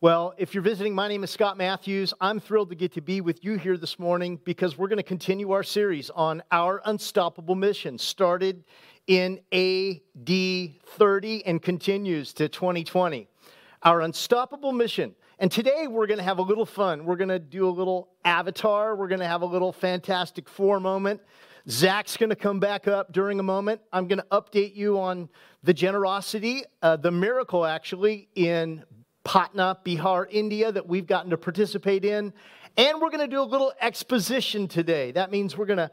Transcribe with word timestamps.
Well, 0.00 0.34
if 0.36 0.52
you're 0.52 0.62
visiting, 0.62 0.94
my 0.94 1.08
name 1.08 1.24
is 1.24 1.30
Scott 1.30 1.56
Matthews. 1.56 2.12
I'm 2.20 2.40
thrilled 2.40 2.68
to 2.70 2.74
get 2.74 2.92
to 2.92 3.00
be 3.00 3.20
with 3.20 3.44
you 3.44 3.56
here 3.56 3.76
this 3.78 3.98
morning 3.98 4.38
because 4.44 4.76
we're 4.76 4.88
going 4.88 4.98
to 4.98 5.04
continue 5.04 5.52
our 5.52 5.62
series 5.62 6.10
on 6.10 6.42
our 6.50 6.82
unstoppable 6.84 7.54
mission, 7.54 7.96
started 7.96 8.64
in 9.06 9.40
AD 9.52 10.28
30 10.84 11.46
and 11.46 11.62
continues 11.62 12.34
to 12.34 12.48
2020. 12.48 13.28
Our 13.84 14.00
unstoppable 14.02 14.72
mission. 14.72 15.14
And 15.38 15.50
today 15.50 15.86
we're 15.86 16.08
going 16.08 16.18
to 16.18 16.24
have 16.24 16.38
a 16.38 16.42
little 16.42 16.66
fun. 16.66 17.04
We're 17.04 17.16
going 17.16 17.28
to 17.28 17.38
do 17.38 17.66
a 17.66 17.70
little 17.70 18.10
avatar. 18.24 18.96
We're 18.96 19.08
going 19.08 19.20
to 19.20 19.28
have 19.28 19.42
a 19.42 19.46
little 19.46 19.72
Fantastic 19.72 20.48
Four 20.48 20.80
moment. 20.80 21.20
Zach's 21.70 22.18
going 22.18 22.30
to 22.30 22.36
come 22.36 22.60
back 22.60 22.86
up 22.88 23.10
during 23.12 23.40
a 23.40 23.42
moment. 23.42 23.80
I'm 23.90 24.06
going 24.06 24.18
to 24.18 24.26
update 24.32 24.76
you 24.76 25.00
on 25.00 25.30
the 25.62 25.72
generosity, 25.72 26.64
uh, 26.82 26.96
the 26.96 27.10
miracle 27.10 27.64
actually, 27.64 28.28
in 28.34 28.84
Patna, 29.24 29.78
Bihar, 29.84 30.26
India, 30.30 30.70
that 30.70 30.86
we've 30.86 31.06
gotten 31.06 31.30
to 31.30 31.36
participate 31.36 32.04
in. 32.04 32.32
And 32.76 33.00
we're 33.00 33.10
going 33.10 33.20
to 33.20 33.28
do 33.28 33.40
a 33.40 33.44
little 33.44 33.72
exposition 33.80 34.68
today. 34.68 35.12
That 35.12 35.30
means 35.30 35.56
we're 35.56 35.66
going 35.66 35.78
to 35.78 35.90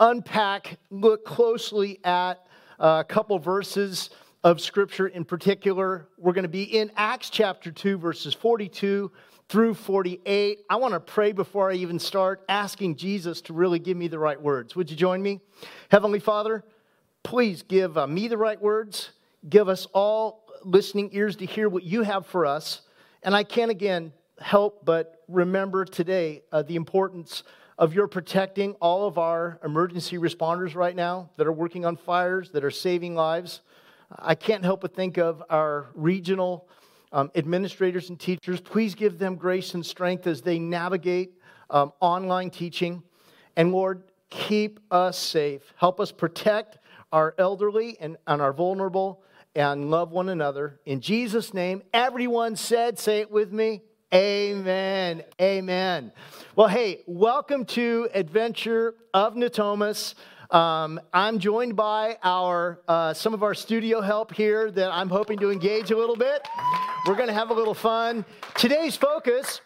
unpack, 0.00 0.78
look 0.90 1.24
closely 1.24 2.00
at 2.04 2.46
a 2.78 3.04
couple 3.06 3.38
verses 3.38 4.10
of 4.42 4.60
Scripture 4.60 5.06
in 5.06 5.24
particular. 5.24 6.08
We're 6.18 6.32
going 6.32 6.44
to 6.44 6.48
be 6.48 6.64
in 6.64 6.90
Acts 6.96 7.30
chapter 7.30 7.70
2, 7.70 7.98
verses 7.98 8.34
42 8.34 9.10
through 9.48 9.74
48. 9.74 10.60
I 10.68 10.76
want 10.76 10.94
to 10.94 11.00
pray 11.00 11.32
before 11.32 11.70
I 11.70 11.74
even 11.74 11.98
start, 11.98 12.44
asking 12.48 12.96
Jesus 12.96 13.40
to 13.42 13.52
really 13.52 13.78
give 13.78 13.96
me 13.96 14.08
the 14.08 14.18
right 14.18 14.40
words. 14.40 14.74
Would 14.74 14.90
you 14.90 14.96
join 14.96 15.22
me? 15.22 15.40
Heavenly 15.90 16.20
Father, 16.20 16.64
please 17.22 17.62
give 17.62 17.96
uh, 17.96 18.06
me 18.06 18.28
the 18.28 18.38
right 18.38 18.60
words. 18.60 19.10
Give 19.48 19.68
us 19.68 19.86
all 19.92 20.43
listening 20.64 21.10
ears 21.12 21.36
to 21.36 21.46
hear 21.46 21.68
what 21.68 21.82
you 21.82 22.02
have 22.02 22.26
for 22.26 22.46
us. 22.46 22.82
And 23.22 23.34
I 23.34 23.44
can't 23.44 23.70
again 23.70 24.12
help 24.38 24.84
but 24.84 25.22
remember 25.28 25.84
today 25.84 26.42
uh, 26.52 26.62
the 26.62 26.76
importance 26.76 27.44
of 27.78 27.94
your 27.94 28.06
protecting 28.06 28.72
all 28.74 29.06
of 29.06 29.18
our 29.18 29.58
emergency 29.64 30.16
responders 30.16 30.74
right 30.74 30.94
now 30.94 31.30
that 31.36 31.46
are 31.46 31.52
working 31.52 31.84
on 31.84 31.96
fires, 31.96 32.50
that 32.50 32.64
are 32.64 32.70
saving 32.70 33.14
lives. 33.14 33.60
I 34.16 34.34
can't 34.34 34.64
help 34.64 34.82
but 34.82 34.94
think 34.94 35.18
of 35.18 35.42
our 35.50 35.86
regional 35.94 36.68
um, 37.12 37.30
administrators 37.34 38.10
and 38.10 38.18
teachers. 38.18 38.60
Please 38.60 38.94
give 38.94 39.18
them 39.18 39.36
grace 39.36 39.74
and 39.74 39.84
strength 39.84 40.26
as 40.26 40.42
they 40.42 40.58
navigate 40.58 41.32
um, 41.70 41.92
online 42.00 42.50
teaching. 42.50 43.02
And 43.56 43.72
Lord, 43.72 44.04
keep 44.30 44.80
us 44.90 45.18
safe. 45.18 45.62
Help 45.76 46.00
us 46.00 46.12
protect 46.12 46.78
our 47.12 47.34
elderly 47.38 47.96
and, 48.00 48.16
and 48.26 48.42
our 48.42 48.52
vulnerable 48.52 49.22
and 49.54 49.90
love 49.90 50.10
one 50.10 50.28
another. 50.28 50.80
In 50.84 51.00
Jesus' 51.00 51.54
name, 51.54 51.82
everyone 51.92 52.56
said, 52.56 52.98
say 52.98 53.20
it 53.20 53.30
with 53.30 53.52
me. 53.52 53.82
Amen. 54.12 55.22
Amen. 55.40 56.12
Well, 56.56 56.68
hey, 56.68 57.02
welcome 57.06 57.64
to 57.66 58.08
Adventure 58.14 58.94
of 59.12 59.34
Natomas. 59.34 60.14
Um, 60.50 61.00
I'm 61.12 61.38
joined 61.38 61.74
by 61.74 62.18
our 62.22 62.80
uh, 62.86 63.14
some 63.14 63.34
of 63.34 63.42
our 63.42 63.54
studio 63.54 64.00
help 64.00 64.32
here 64.32 64.70
that 64.70 64.92
I'm 64.92 65.08
hoping 65.08 65.38
to 65.38 65.50
engage 65.50 65.90
a 65.90 65.96
little 65.96 66.16
bit. 66.16 66.46
We're 67.06 67.16
going 67.16 67.28
to 67.28 67.34
have 67.34 67.50
a 67.50 67.54
little 67.54 67.74
fun. 67.74 68.24
Today's 68.56 68.96
focus 68.96 69.60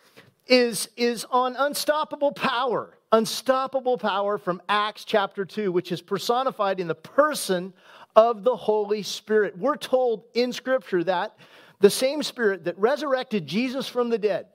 is, 0.47 0.89
is 0.97 1.27
on 1.31 1.57
unstoppable 1.57 2.33
power. 2.33 2.95
Unstoppable 3.13 3.97
power 3.99 4.39
from 4.39 4.61
Acts 4.69 5.05
chapter 5.05 5.45
2, 5.45 5.73
which 5.73 5.93
is 5.93 6.01
personified 6.03 6.79
in 6.79 6.89
the 6.89 6.95
person 6.95 7.73
of 8.17 8.45
the 8.45 8.57
Holy 8.57 9.03
Spirit. 9.03 9.57
We're 9.59 9.77
told 9.77 10.25
in 10.35 10.53
Scripture 10.53 11.05
that 11.05 11.37
the 11.81 11.91
same 11.91 12.23
Spirit 12.23 12.65
that 12.65 12.79
resurrected 12.79 13.47
Jesus 13.47 13.89
from 13.89 14.11
the 14.11 14.19
dead 14.19 14.47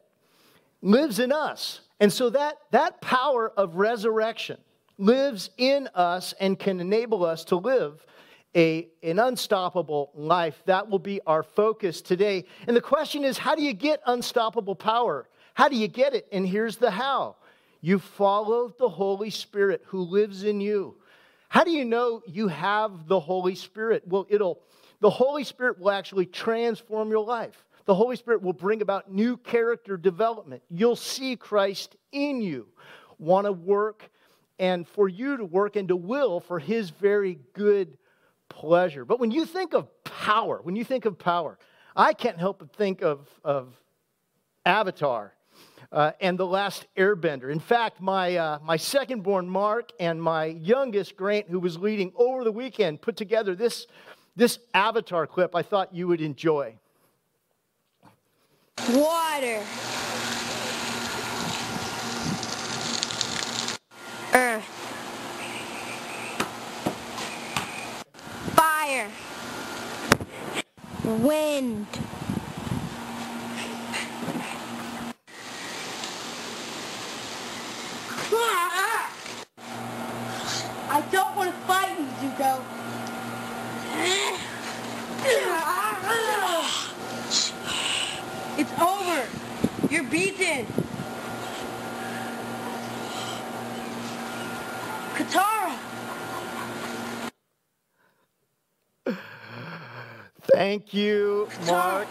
lives 0.82 1.20
in 1.20 1.32
us. 1.32 1.82
And 2.00 2.12
so 2.12 2.30
that, 2.32 2.58
that 2.72 3.02
power 3.02 3.50
of 3.50 3.76
resurrection 3.76 4.58
lives 4.98 5.50
in 5.58 5.88
us 5.96 6.34
and 6.40 6.60
can 6.60 6.80
enable 6.80 7.24
us 7.24 7.46
to 7.46 7.56
live 7.56 8.06
a, 8.56 8.88
an 9.02 9.20
unstoppable 9.20 10.12
life. 10.14 10.62
That 10.66 10.90
will 10.90 11.00
be 11.00 11.22
our 11.26 11.44
focus 11.44 12.02
today. 12.02 12.46
And 12.68 12.76
the 12.76 12.82
question 12.82 13.24
is 13.24 13.38
how 13.38 13.56
do 13.56 13.64
you 13.64 13.74
get 13.74 14.02
unstoppable 14.06 14.76
power? 14.76 15.28
How 15.54 15.70
do 15.70 15.76
you 15.76 15.88
get 15.88 16.14
it? 16.14 16.28
And 16.32 16.48
here's 16.48 16.78
the 16.78 16.92
how 16.92 17.38
you 17.82 18.00
follow 18.00 18.74
the 18.80 18.90
Holy 18.90 19.30
Spirit 19.30 19.84
who 19.88 20.02
lives 20.02 20.44
in 20.44 20.62
you. 20.62 20.96
How 21.54 21.64
do 21.64 21.70
you 21.70 21.86
know 21.86 22.24
you 22.26 22.48
have 22.48 23.08
the 23.08 23.20
Holy 23.20 23.54
Spirit? 23.54 24.08
Well, 24.08 24.26
it'll 24.28 24.64
the 25.02 25.10
Holy 25.12 25.44
Spirit 25.44 25.78
will 25.78 25.92
actually 25.92 26.26
transform 26.26 27.12
your 27.12 27.24
life. 27.24 27.64
The 27.86 27.94
Holy 27.94 28.16
Spirit 28.16 28.42
will 28.42 28.54
bring 28.54 28.82
about 28.82 29.14
new 29.14 29.38
character 29.38 29.96
development. 29.96 30.64
You'll 30.72 30.96
see 30.96 31.36
Christ 31.36 31.96
in 32.12 32.42
you, 32.42 32.70
want 33.20 33.46
to 33.46 33.52
work, 33.52 34.10
and 34.58 34.88
for 34.88 35.08
you 35.08 35.38
to 35.38 35.46
work 35.46 35.76
and 35.76 35.90
to 35.90 35.96
will 35.96 36.40
for 36.40 36.58
His 36.58 36.90
very 36.90 37.38
good 37.54 38.00
pleasure. 38.50 39.06
But 39.06 39.20
when 39.20 39.30
you 39.30 39.46
think 39.46 39.76
of 39.76 40.04
power, 40.04 40.60
when 40.64 40.76
you 40.76 40.84
think 40.84 41.06
of 41.06 41.20
power, 41.20 41.60
I 41.96 42.14
can't 42.14 42.40
help 42.40 42.58
but 42.58 42.76
think 42.76 43.04
of, 43.04 43.30
of 43.44 43.76
Avatar 44.66 45.36
uh, 45.94 46.12
and 46.20 46.40
the 46.40 46.46
last 46.46 46.88
airbender. 46.98 47.52
In 47.52 47.60
fact, 47.60 48.02
my, 48.02 48.36
uh, 48.36 48.60
my 48.64 48.78
second 48.78 49.22
born 49.22 49.48
Mark 49.48 49.92
and 50.00 50.22
my 50.22 50.46
youngest 50.46 51.16
Grant, 51.16 51.48
who 51.48 51.60
was 51.60 51.78
leading 51.78 52.12
over 52.16 52.44
the 52.44 52.52
weekend, 52.52 53.02
put 53.02 53.16
together 53.16 53.56
this, 53.56 53.86
this 54.36 54.58
avatar 54.74 55.28
clip 55.28 55.56
I 55.56 55.62
thought 55.62 55.94
you 55.94 56.08
would 56.08 56.20
enjoy. 56.20 56.76
Water. 58.90 59.62
Earth. 64.34 64.66
Fire. 68.56 69.12
Wind. 71.04 71.88
I 80.90 81.02
don't 81.12 81.36
want 81.36 81.52
to 81.52 81.58
fight 81.62 82.00
you, 82.00 82.06
Zuko. 82.22 82.64
It's 88.58 88.72
over. 88.82 89.28
You're 89.90 90.04
beaten. 90.06 90.68
Katara. 95.16 95.78
Thank 100.54 100.94
you, 100.94 101.50
Mark. 101.68 102.08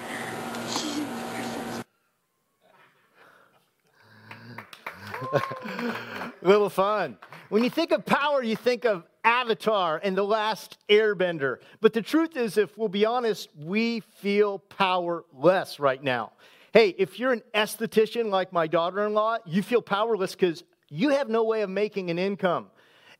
Little 6.41 6.60
fun. 6.71 7.17
When 7.49 7.63
you 7.63 7.69
think 7.69 7.91
of 7.91 8.05
power, 8.05 8.41
you 8.41 8.55
think 8.55 8.85
of 8.85 9.03
Avatar 9.23 9.99
and 10.03 10.17
the 10.17 10.23
last 10.23 10.77
airbender. 10.89 11.57
But 11.79 11.93
the 11.93 12.01
truth 12.01 12.35
is, 12.35 12.57
if 12.57 12.77
we'll 12.77 12.87
be 12.87 13.05
honest, 13.05 13.49
we 13.57 13.99
feel 13.99 14.59
powerless 14.59 15.79
right 15.79 16.01
now. 16.01 16.31
Hey, 16.73 16.95
if 16.97 17.19
you're 17.19 17.33
an 17.33 17.43
esthetician 17.53 18.29
like 18.29 18.53
my 18.53 18.67
daughter 18.67 19.05
in 19.05 19.13
law, 19.13 19.37
you 19.45 19.61
feel 19.61 19.81
powerless 19.81 20.31
because 20.31 20.63
you 20.89 21.09
have 21.09 21.29
no 21.29 21.43
way 21.43 21.61
of 21.61 21.69
making 21.69 22.09
an 22.09 22.17
income. 22.17 22.67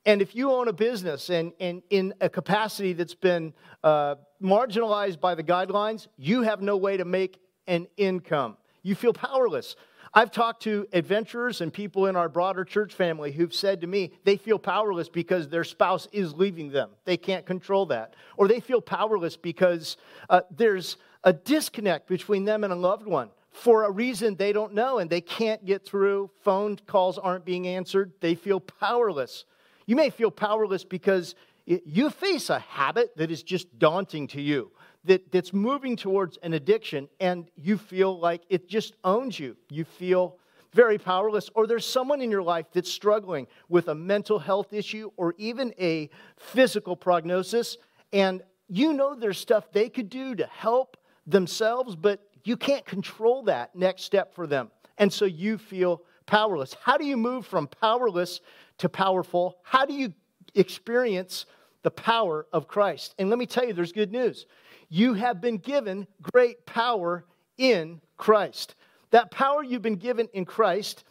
And 0.06 0.22
if 0.22 0.36
you 0.36 0.52
own 0.52 0.68
a 0.68 0.74
business 0.74 1.30
and, 1.30 1.52
and 1.60 1.84
in 1.90 2.14
a 2.22 2.30
capacity 2.30 2.94
that's 2.94 3.14
been 3.14 3.54
uh, 3.84 4.16
marginalized 4.42 5.20
by 5.20 5.36
the 5.36 5.44
guidelines, 5.44 6.08
you 6.18 6.42
have 6.42 6.62
no 6.62 6.78
way 6.78 6.98
to 6.98 7.06
make 7.06 7.40
an 7.68 7.88
income. 7.98 8.58
You 8.81 8.96
feel 8.96 9.14
powerless. 9.14 9.75
I've 10.13 10.31
talked 10.31 10.63
to 10.63 10.88
adventurers 10.92 11.62
and 11.62 11.72
people 11.72 12.08
in 12.08 12.18
our 12.18 12.28
broader 12.28 12.66
church 12.66 12.94
family 12.94 13.31
who've 13.31 13.54
said 13.54 13.81
to 13.81 13.88
me 13.88 14.12
they 14.25 14.36
feel 14.36 14.60
powerless 14.60 15.08
because 15.08 15.48
their 15.48 15.63
spouse 15.63 16.08
is 16.12 16.34
leaving 16.34 16.69
them. 16.69 16.90
They 17.06 17.16
can't 17.16 17.46
control 17.46 17.86
that. 17.88 18.16
Or 18.36 18.50
they 18.50 18.60
feel 18.60 18.81
powerless 18.81 19.38
because 19.38 19.96
uh, 20.30 20.42
there's 20.56 20.98
a 21.24 21.31
disconnect 21.31 22.08
between 22.08 22.44
them 22.44 22.66
and 22.66 22.74
a 22.74 22.75
loved 22.75 23.06
one 23.06 23.30
for 23.52 23.84
a 23.86 23.92
reason 23.92 24.36
they 24.36 24.52
don't 24.52 24.74
know 24.74 25.00
and 25.00 25.10
they 25.10 25.22
can't 25.22 25.66
get 25.66 25.86
through. 25.86 26.30
Phone 26.42 26.78
calls 26.88 27.18
aren't 27.18 27.46
being 27.46 27.68
answered. 27.68 28.12
They 28.19 28.36
feel 28.36 28.60
powerless. 28.60 29.46
You 29.86 29.96
may 29.96 30.10
feel 30.10 30.31
powerless 30.31 30.84
because 30.84 31.36
you 31.66 32.10
face 32.10 32.50
a 32.50 32.60
habit 32.60 33.16
that 33.18 33.31
is 33.31 33.44
just 33.44 33.80
daunting 33.80 34.28
to 34.30 34.42
you. 34.42 34.72
That, 35.06 35.31
that's 35.31 35.53
moving 35.53 35.95
towards 35.95 36.38
an 36.38 36.53
addiction 36.53 37.09
and 37.19 37.50
you 37.56 37.77
feel 37.77 38.19
like 38.19 38.42
it 38.50 38.68
just 38.68 38.95
owns 39.03 39.39
you. 39.39 39.57
You 39.69 39.83
feel 39.83 40.38
very 40.74 40.98
powerless, 40.98 41.50
or 41.53 41.68
there's 41.68 41.86
someone 41.86 42.21
in 42.21 42.31
your 42.31 42.44
life 42.44 42.68
that's 42.71 42.92
struggling 42.92 43.48
with 43.68 43.89
a 43.89 43.95
mental 43.95 44.39
health 44.39 44.71
issue 44.71 45.12
or 45.18 45.36
even 45.38 45.74
a 45.80 46.09
physical 46.38 46.95
prognosis, 46.95 47.77
and 48.13 48.42
you 48.69 48.94
know 48.94 49.15
there's 49.15 49.38
stuff 49.38 49.71
they 49.71 49.89
could 49.89 50.09
do 50.09 50.33
to 50.36 50.45
help 50.45 50.95
themselves, 51.27 51.95
but 51.95 52.21
you 52.44 52.56
can't 52.56 52.86
control 52.86 53.44
that 53.44 53.75
next 53.75 54.03
step 54.03 54.33
for 54.33 54.48
them. 54.48 54.71
And 54.98 55.12
so 55.12 55.25
you 55.25 55.57
feel 55.57 56.03
powerless. 56.25 56.75
How 56.81 56.98
do 56.98 57.06
you 57.06 57.18
move 57.18 57.45
from 57.45 57.68
powerless 57.68 58.39
to 58.77 58.89
powerful? 58.89 59.57
How 59.63 59.86
do 59.86 59.94
you 59.94 60.13
experience 60.56 61.45
the 61.83 61.92
power 61.92 62.48
of 62.53 62.68
Christ? 62.68 63.15
And 63.19 63.30
let 63.30 63.38
me 63.39 63.45
tell 63.45 63.65
you, 63.65 63.74
there's 63.74 63.92
good 63.92 64.12
news. 64.12 64.45
You 64.94 65.14
have 65.14 65.40
been 65.40 65.58
given 65.58 66.06
great 66.22 66.66
power 66.66 67.24
in 67.58 68.02
Christ. 68.18 68.76
That 69.12 69.32
power 69.32 69.64
you've 69.64 69.82
been 69.82 69.96
given 69.96 70.28
in 70.34 70.44
Christ 70.44 71.06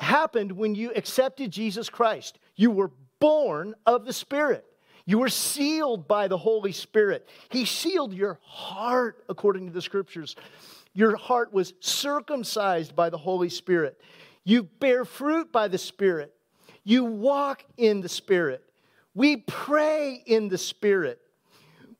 happened 0.00 0.50
when 0.50 0.74
you 0.74 0.92
accepted 0.96 1.52
Jesus 1.52 1.88
Christ. 1.88 2.40
You 2.56 2.72
were 2.72 2.90
born 3.20 3.76
of 3.86 4.04
the 4.04 4.12
Spirit. 4.12 4.64
You 5.06 5.20
were 5.20 5.28
sealed 5.28 6.08
by 6.08 6.26
the 6.26 6.36
Holy 6.36 6.72
Spirit. 6.72 7.28
He 7.48 7.64
sealed 7.64 8.12
your 8.12 8.40
heart, 8.42 9.22
according 9.28 9.68
to 9.68 9.72
the 9.72 9.82
scriptures. 9.82 10.34
Your 10.92 11.14
heart 11.14 11.52
was 11.52 11.74
circumcised 11.78 12.96
by 12.96 13.08
the 13.08 13.18
Holy 13.18 13.50
Spirit. 13.50 14.00
You 14.42 14.64
bear 14.64 15.04
fruit 15.04 15.52
by 15.52 15.68
the 15.68 15.78
Spirit. 15.78 16.34
You 16.82 17.04
walk 17.04 17.64
in 17.76 18.00
the 18.00 18.08
Spirit. 18.08 18.64
We 19.14 19.36
pray 19.36 20.20
in 20.26 20.48
the 20.48 20.58
Spirit. 20.58 21.20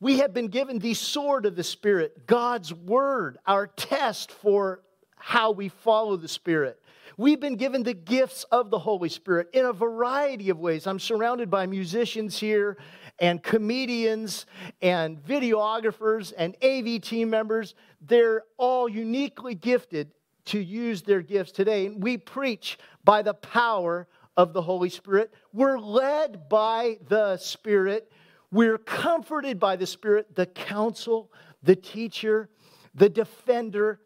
We 0.00 0.18
have 0.20 0.32
been 0.32 0.48
given 0.48 0.78
the 0.78 0.94
sword 0.94 1.44
of 1.44 1.56
the 1.56 1.62
Spirit, 1.62 2.26
God's 2.26 2.72
word, 2.72 3.38
our 3.46 3.66
test 3.66 4.32
for 4.32 4.80
how 5.16 5.50
we 5.50 5.68
follow 5.68 6.16
the 6.16 6.26
Spirit. 6.26 6.80
We've 7.18 7.38
been 7.38 7.56
given 7.56 7.82
the 7.82 7.92
gifts 7.92 8.44
of 8.44 8.70
the 8.70 8.78
Holy 8.78 9.10
Spirit 9.10 9.50
in 9.52 9.66
a 9.66 9.74
variety 9.74 10.48
of 10.48 10.58
ways. 10.58 10.86
I'm 10.86 10.98
surrounded 10.98 11.50
by 11.50 11.66
musicians 11.66 12.38
here 12.38 12.78
and 13.18 13.42
comedians 13.42 14.46
and 14.80 15.22
videographers 15.22 16.32
and 16.34 16.56
AV 16.62 17.02
team 17.02 17.28
members. 17.28 17.74
They're 18.00 18.44
all 18.56 18.88
uniquely 18.88 19.54
gifted 19.54 20.12
to 20.46 20.58
use 20.58 21.02
their 21.02 21.20
gifts 21.20 21.52
today. 21.52 21.84
And 21.84 22.02
we 22.02 22.16
preach 22.16 22.78
by 23.04 23.20
the 23.20 23.34
power 23.34 24.08
of 24.38 24.54
the 24.54 24.62
Holy 24.62 24.88
Spirit. 24.88 25.34
We're 25.52 25.78
led 25.78 26.48
by 26.48 27.00
the 27.08 27.36
Spirit. 27.36 28.10
We're 28.52 28.78
comforted 28.78 29.60
by 29.60 29.76
the 29.76 29.86
Spirit, 29.86 30.34
the 30.34 30.46
counsel, 30.46 31.30
the 31.62 31.76
teacher, 31.76 32.48
the 32.94 33.08
defender, 33.08 34.00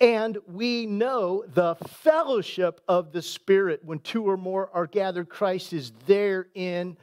and 0.00 0.38
we 0.46 0.86
know 0.86 1.44
the 1.54 1.74
fellowship 1.86 2.80
of 2.88 3.12
the 3.12 3.22
Spirit. 3.22 3.80
When 3.84 3.98
two 4.00 4.24
or 4.24 4.36
more 4.36 4.70
are 4.72 4.86
gathered, 4.86 5.28
Christ 5.28 5.72
is 5.72 5.92
there 6.06 6.48
in, 6.54 6.96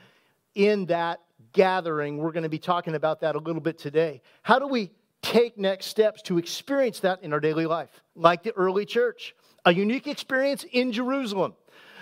in 0.56 0.86
that 0.88 1.22
gathering. 1.54 2.18
We're 2.18 2.32
going 2.32 2.44
to 2.44 2.50
be 2.50 2.60
talking 2.60 2.96
about 2.96 3.22
that 3.22 3.36
a 3.36 3.40
little 3.40 3.62
bit 3.62 3.78
today. 3.78 4.22
How 4.42 4.60
do 4.60 4.68
we 4.68 4.92
take 5.22 5.58
next 5.58 5.88
steps 5.88 6.22
to 6.24 6.38
experience 6.38 7.00
that 7.02 7.24
in 7.24 7.34
our 7.34 7.40
daily 7.40 7.66
life? 7.66 7.90
Like 8.16 8.44
the 8.44 8.54
early 8.54 8.86
church, 8.86 9.36
a 9.66 9.74
unique 9.74 10.08
experience 10.08 10.66
in 10.72 10.92
Jerusalem. 10.92 11.54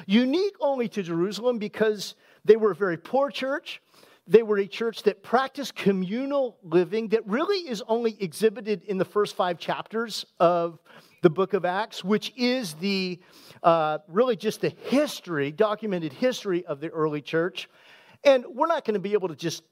Unique 0.06 0.56
only 0.60 0.90
to 0.90 1.04
Jerusalem 1.04 1.58
because 1.58 2.16
they 2.44 2.58
were 2.58 2.72
a 2.72 2.76
very 2.76 2.98
poor 2.98 3.30
church. 3.32 3.82
They 4.28 4.42
were 4.42 4.58
a 4.58 4.68
church 4.68 5.04
that 5.04 5.22
practiced 5.22 5.76
communal 5.76 6.58
living 6.64 7.10
that 7.10 7.26
really 7.28 7.70
is 7.70 7.84
only 7.88 8.18
exhibited 8.20 8.84
in 8.84 8.98
the 8.98 9.06
first 9.06 9.36
five 9.36 9.60
chapters 9.60 10.26
of 10.40 10.80
the 11.22 11.30
book 11.30 11.54
of 11.54 11.64
Acts, 11.64 12.04
which 12.04 12.34
is 12.36 12.74
the 12.76 13.20
uh, 13.62 14.00
really 14.08 14.36
just 14.36 14.62
the 14.62 14.70
history, 14.70 15.52
documented 15.52 16.12
history 16.14 16.66
of 16.66 16.80
the 16.80 16.90
early 16.90 17.22
church. 17.22 17.70
And 18.24 18.46
we're 18.48 18.68
not 18.68 18.84
going 18.84 18.96
to 18.96 19.00
be 19.00 19.14
able 19.14 19.28
to 19.28 19.36
just 19.36 19.64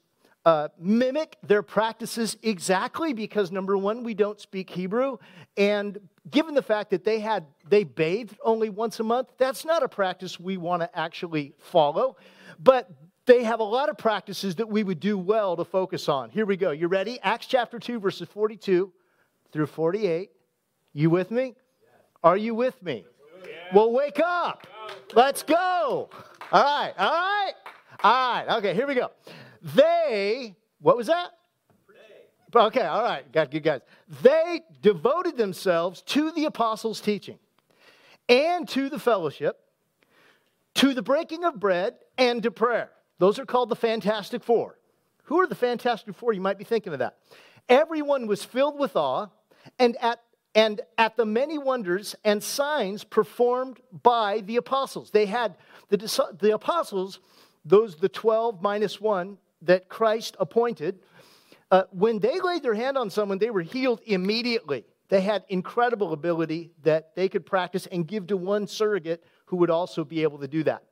uh, 0.44 0.68
mimic 0.78 1.36
their 1.42 1.62
practices 1.62 2.36
exactly 2.42 3.12
because 3.12 3.50
number 3.50 3.76
one, 3.76 4.04
we 4.04 4.14
don't 4.14 4.40
speak 4.40 4.68
Hebrew, 4.68 5.16
and 5.56 5.98
given 6.30 6.54
the 6.54 6.62
fact 6.62 6.90
that 6.90 7.04
they 7.04 7.20
had 7.20 7.46
they 7.68 7.84
bathed 7.84 8.38
only 8.44 8.68
once 8.68 9.00
a 9.00 9.04
month, 9.04 9.28
that's 9.38 9.64
not 9.64 9.82
a 9.82 9.88
practice 9.88 10.38
we 10.38 10.56
want 10.56 10.82
to 10.82 10.98
actually 10.98 11.54
follow. 11.58 12.16
But 12.58 12.90
they 13.26 13.44
have 13.44 13.60
a 13.60 13.64
lot 13.64 13.88
of 13.88 13.96
practices 13.96 14.56
that 14.56 14.68
we 14.68 14.82
would 14.82 15.00
do 15.00 15.16
well 15.16 15.56
to 15.56 15.64
focus 15.64 16.08
on. 16.08 16.30
Here 16.30 16.44
we 16.44 16.56
go. 16.56 16.70
You 16.70 16.88
ready? 16.88 17.18
Acts 17.22 17.46
chapter 17.46 17.78
2, 17.78 17.98
verses 17.98 18.28
42 18.28 18.92
through 19.52 19.66
48. 19.66 20.30
You 20.92 21.10
with 21.10 21.30
me? 21.30 21.54
Are 22.22 22.36
you 22.36 22.54
with 22.54 22.82
me? 22.82 23.04
Well, 23.72 23.92
wake 23.92 24.20
up. 24.20 24.66
Let's 25.14 25.42
go. 25.42 26.10
All 26.52 26.64
right. 26.64 26.92
All 26.98 27.10
right. 27.10 27.52
All 28.02 28.34
right. 28.34 28.56
Okay, 28.58 28.74
here 28.74 28.86
we 28.86 28.94
go. 28.94 29.10
They, 29.74 30.54
what 30.80 30.96
was 30.96 31.06
that? 31.06 31.30
Okay, 32.54 32.82
all 32.82 33.02
right. 33.02 33.30
Got 33.32 33.50
good 33.50 33.64
guys. 33.64 33.80
They 34.22 34.60
devoted 34.80 35.36
themselves 35.36 36.02
to 36.02 36.30
the 36.32 36.44
apostles' 36.44 37.00
teaching 37.00 37.38
and 38.28 38.68
to 38.68 38.88
the 38.88 38.98
fellowship, 38.98 39.58
to 40.76 40.94
the 40.94 41.02
breaking 41.02 41.44
of 41.44 41.58
bread, 41.58 41.94
and 42.16 42.42
to 42.44 42.50
prayer. 42.50 42.90
Those 43.18 43.38
are 43.38 43.46
called 43.46 43.68
the 43.68 43.76
Fantastic 43.76 44.42
Four. 44.42 44.78
Who 45.24 45.40
are 45.40 45.46
the 45.46 45.54
Fantastic 45.54 46.14
Four? 46.14 46.32
You 46.32 46.40
might 46.40 46.58
be 46.58 46.64
thinking 46.64 46.92
of 46.92 46.98
that. 46.98 47.16
Everyone 47.68 48.26
was 48.26 48.44
filled 48.44 48.78
with 48.78 48.96
awe, 48.96 49.28
and 49.78 49.96
at, 50.00 50.20
and 50.54 50.80
at 50.98 51.16
the 51.16 51.24
many 51.24 51.56
wonders 51.56 52.14
and 52.24 52.42
signs 52.42 53.04
performed 53.04 53.80
by 54.02 54.40
the 54.40 54.56
apostles. 54.56 55.10
They 55.10 55.26
had 55.26 55.56
the, 55.88 55.96
the 56.40 56.54
apostles, 56.54 57.20
those 57.64 57.96
the 57.96 58.08
12 58.08 58.60
minus 58.60 59.00
one 59.00 59.38
that 59.62 59.88
Christ 59.88 60.36
appointed, 60.38 60.98
uh, 61.70 61.84
when 61.90 62.18
they 62.18 62.38
laid 62.40 62.62
their 62.62 62.74
hand 62.74 62.98
on 62.98 63.10
someone, 63.10 63.38
they 63.38 63.50
were 63.50 63.62
healed 63.62 64.00
immediately. 64.04 64.84
They 65.08 65.20
had 65.20 65.44
incredible 65.48 66.12
ability 66.12 66.72
that 66.82 67.14
they 67.14 67.28
could 67.28 67.46
practice 67.46 67.86
and 67.86 68.06
give 68.06 68.26
to 68.28 68.36
one 68.36 68.66
surrogate 68.66 69.24
who 69.46 69.56
would 69.56 69.70
also 69.70 70.04
be 70.04 70.22
able 70.22 70.38
to 70.38 70.48
do 70.48 70.62
that. 70.64 70.84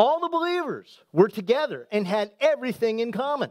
All 0.00 0.18
the 0.18 0.30
believers 0.30 0.98
were 1.12 1.28
together 1.28 1.86
and 1.92 2.06
had 2.06 2.30
everything 2.40 3.00
in 3.00 3.12
common. 3.12 3.50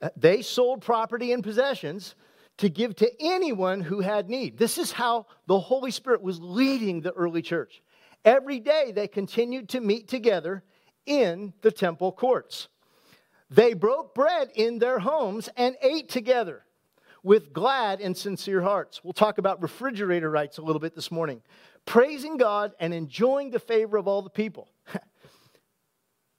Uh, 0.00 0.10
they 0.16 0.40
sold 0.40 0.82
property 0.82 1.32
and 1.32 1.42
possessions 1.42 2.14
to 2.58 2.68
give 2.68 2.94
to 2.94 3.10
anyone 3.18 3.80
who 3.80 3.98
had 3.98 4.30
need. 4.30 4.56
This 4.56 4.78
is 4.78 4.92
how 4.92 5.26
the 5.48 5.58
Holy 5.58 5.90
Spirit 5.90 6.22
was 6.22 6.38
leading 6.38 7.00
the 7.00 7.10
early 7.10 7.42
church. 7.42 7.82
Every 8.24 8.60
day 8.60 8.92
they 8.94 9.08
continued 9.08 9.70
to 9.70 9.80
meet 9.80 10.06
together 10.06 10.62
in 11.06 11.52
the 11.62 11.72
temple 11.72 12.12
courts. 12.12 12.68
They 13.50 13.74
broke 13.74 14.14
bread 14.14 14.50
in 14.54 14.78
their 14.78 15.00
homes 15.00 15.48
and 15.56 15.74
ate 15.82 16.08
together 16.08 16.66
with 17.24 17.52
glad 17.52 18.00
and 18.00 18.16
sincere 18.16 18.62
hearts. 18.62 19.02
We'll 19.02 19.12
talk 19.12 19.38
about 19.38 19.60
refrigerator 19.60 20.30
rights 20.30 20.58
a 20.58 20.62
little 20.62 20.78
bit 20.78 20.94
this 20.94 21.10
morning. 21.10 21.42
Praising 21.84 22.36
God 22.36 22.74
and 22.78 22.94
enjoying 22.94 23.50
the 23.50 23.58
favor 23.58 23.96
of 23.96 24.06
all 24.06 24.22
the 24.22 24.30
people. 24.30 24.68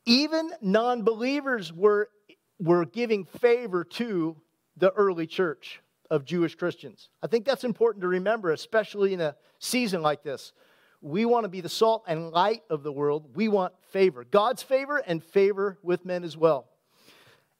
Even 0.09 0.49
non 0.59 1.03
believers 1.03 1.71
were, 1.71 2.09
were 2.57 2.83
giving 2.83 3.25
favor 3.25 3.83
to 3.83 4.35
the 4.75 4.91
early 4.93 5.27
church 5.27 5.81
of 6.09 6.25
Jewish 6.25 6.55
Christians. 6.55 7.09
I 7.21 7.27
think 7.27 7.45
that's 7.45 7.63
important 7.63 8.01
to 8.01 8.07
remember, 8.07 8.51
especially 8.51 9.13
in 9.13 9.21
a 9.21 9.35
season 9.59 10.01
like 10.01 10.23
this. 10.23 10.51
We 11.01 11.25
want 11.25 11.43
to 11.43 11.47
be 11.47 11.61
the 11.61 11.69
salt 11.69 12.05
and 12.07 12.31
light 12.31 12.63
of 12.71 12.81
the 12.81 12.91
world. 12.91 13.35
We 13.35 13.49
want 13.49 13.73
favor, 13.91 14.23
God's 14.23 14.63
favor 14.63 14.97
and 14.97 15.23
favor 15.23 15.77
with 15.83 16.05
men 16.05 16.23
as 16.23 16.35
well. 16.35 16.65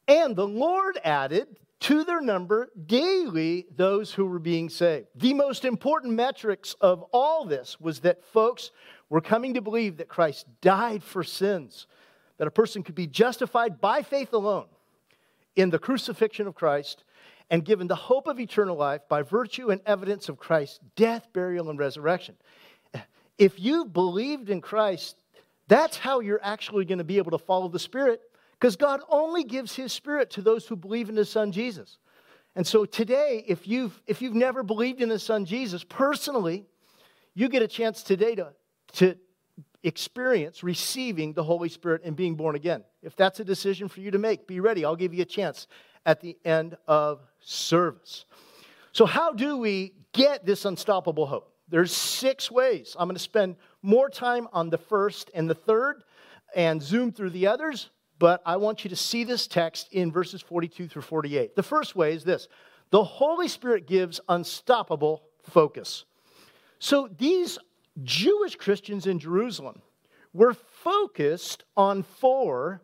And 0.08 0.34
the 0.34 0.48
Lord 0.48 0.98
added 1.04 1.46
to 1.82 2.02
their 2.02 2.20
number 2.20 2.70
daily 2.84 3.66
those 3.76 4.12
who 4.12 4.26
were 4.26 4.40
being 4.40 4.68
saved. 4.68 5.06
The 5.14 5.34
most 5.34 5.64
important 5.64 6.14
metrics 6.14 6.74
of 6.80 7.02
all 7.12 7.44
this 7.44 7.78
was 7.80 8.00
that 8.00 8.24
folks 8.24 8.72
were 9.08 9.20
coming 9.20 9.54
to 9.54 9.60
believe 9.60 9.98
that 9.98 10.08
Christ 10.08 10.46
died 10.60 11.04
for 11.04 11.22
sins 11.22 11.86
that 12.40 12.48
a 12.48 12.50
person 12.50 12.82
could 12.82 12.94
be 12.94 13.06
justified 13.06 13.82
by 13.82 14.00
faith 14.00 14.32
alone 14.32 14.64
in 15.56 15.68
the 15.68 15.78
crucifixion 15.78 16.46
of 16.46 16.54
Christ 16.54 17.04
and 17.50 17.62
given 17.62 17.86
the 17.86 17.94
hope 17.94 18.26
of 18.26 18.40
eternal 18.40 18.76
life 18.76 19.02
by 19.10 19.20
virtue 19.20 19.68
and 19.68 19.82
evidence 19.84 20.30
of 20.30 20.38
Christ's 20.38 20.80
death, 20.96 21.28
burial, 21.34 21.68
and 21.68 21.78
resurrection. 21.78 22.34
If 23.36 23.60
you 23.60 23.84
believed 23.84 24.48
in 24.48 24.62
Christ, 24.62 25.16
that's 25.68 25.98
how 25.98 26.20
you're 26.20 26.40
actually 26.42 26.86
going 26.86 26.96
to 26.96 27.04
be 27.04 27.18
able 27.18 27.32
to 27.32 27.38
follow 27.38 27.68
the 27.68 27.78
Spirit 27.78 28.22
because 28.58 28.74
God 28.74 29.02
only 29.10 29.44
gives 29.44 29.74
His 29.74 29.92
Spirit 29.92 30.30
to 30.30 30.40
those 30.40 30.66
who 30.66 30.76
believe 30.76 31.10
in 31.10 31.16
His 31.16 31.28
Son 31.28 31.52
Jesus. 31.52 31.98
And 32.56 32.66
so 32.66 32.86
today, 32.86 33.44
if 33.46 33.68
you've, 33.68 34.00
if 34.06 34.22
you've 34.22 34.34
never 34.34 34.62
believed 34.62 35.02
in 35.02 35.10
His 35.10 35.22
Son 35.22 35.44
Jesus 35.44 35.84
personally, 35.84 36.64
you 37.34 37.50
get 37.50 37.60
a 37.60 37.68
chance 37.68 38.02
today 38.02 38.34
to, 38.36 38.54
to 38.94 39.18
experience 39.82 40.62
receiving 40.62 41.32
the 41.32 41.42
Holy 41.42 41.68
Spirit 41.68 42.02
and 42.04 42.14
being 42.14 42.34
born 42.34 42.54
again. 42.54 42.84
If 43.02 43.16
that's 43.16 43.40
a 43.40 43.44
decision 43.44 43.88
for 43.88 44.00
you 44.00 44.10
to 44.10 44.18
make, 44.18 44.46
be 44.46 44.60
ready. 44.60 44.84
I'll 44.84 44.96
give 44.96 45.14
you 45.14 45.22
a 45.22 45.26
chance 45.26 45.66
at 46.06 46.20
the 46.20 46.36
end 46.44 46.76
of 46.86 47.20
service. 47.40 48.24
So, 48.92 49.06
how 49.06 49.32
do 49.32 49.56
we 49.56 49.94
get 50.12 50.44
this 50.44 50.64
unstoppable 50.64 51.26
hope? 51.26 51.54
There's 51.68 51.92
six 51.92 52.50
ways. 52.50 52.96
I'm 52.98 53.06
going 53.06 53.16
to 53.16 53.22
spend 53.22 53.56
more 53.82 54.10
time 54.10 54.48
on 54.52 54.70
the 54.70 54.78
first 54.78 55.30
and 55.34 55.48
the 55.48 55.54
third 55.54 56.02
and 56.54 56.82
zoom 56.82 57.12
through 57.12 57.30
the 57.30 57.46
others, 57.46 57.90
but 58.18 58.42
I 58.44 58.56
want 58.56 58.82
you 58.82 58.90
to 58.90 58.96
see 58.96 59.22
this 59.22 59.46
text 59.46 59.88
in 59.92 60.10
verses 60.10 60.42
42 60.42 60.88
through 60.88 61.02
48. 61.02 61.54
The 61.54 61.62
first 61.62 61.94
way 61.94 62.12
is 62.12 62.24
this 62.24 62.48
the 62.90 63.04
Holy 63.04 63.48
Spirit 63.48 63.86
gives 63.86 64.20
unstoppable 64.28 65.22
focus. 65.42 66.04
So, 66.80 67.08
these 67.18 67.58
Jewish 68.02 68.56
Christians 68.56 69.06
in 69.06 69.18
Jerusalem 69.18 69.82
were 70.32 70.54
focused 70.54 71.64
on 71.76 72.02
four, 72.02 72.82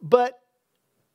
but 0.00 0.36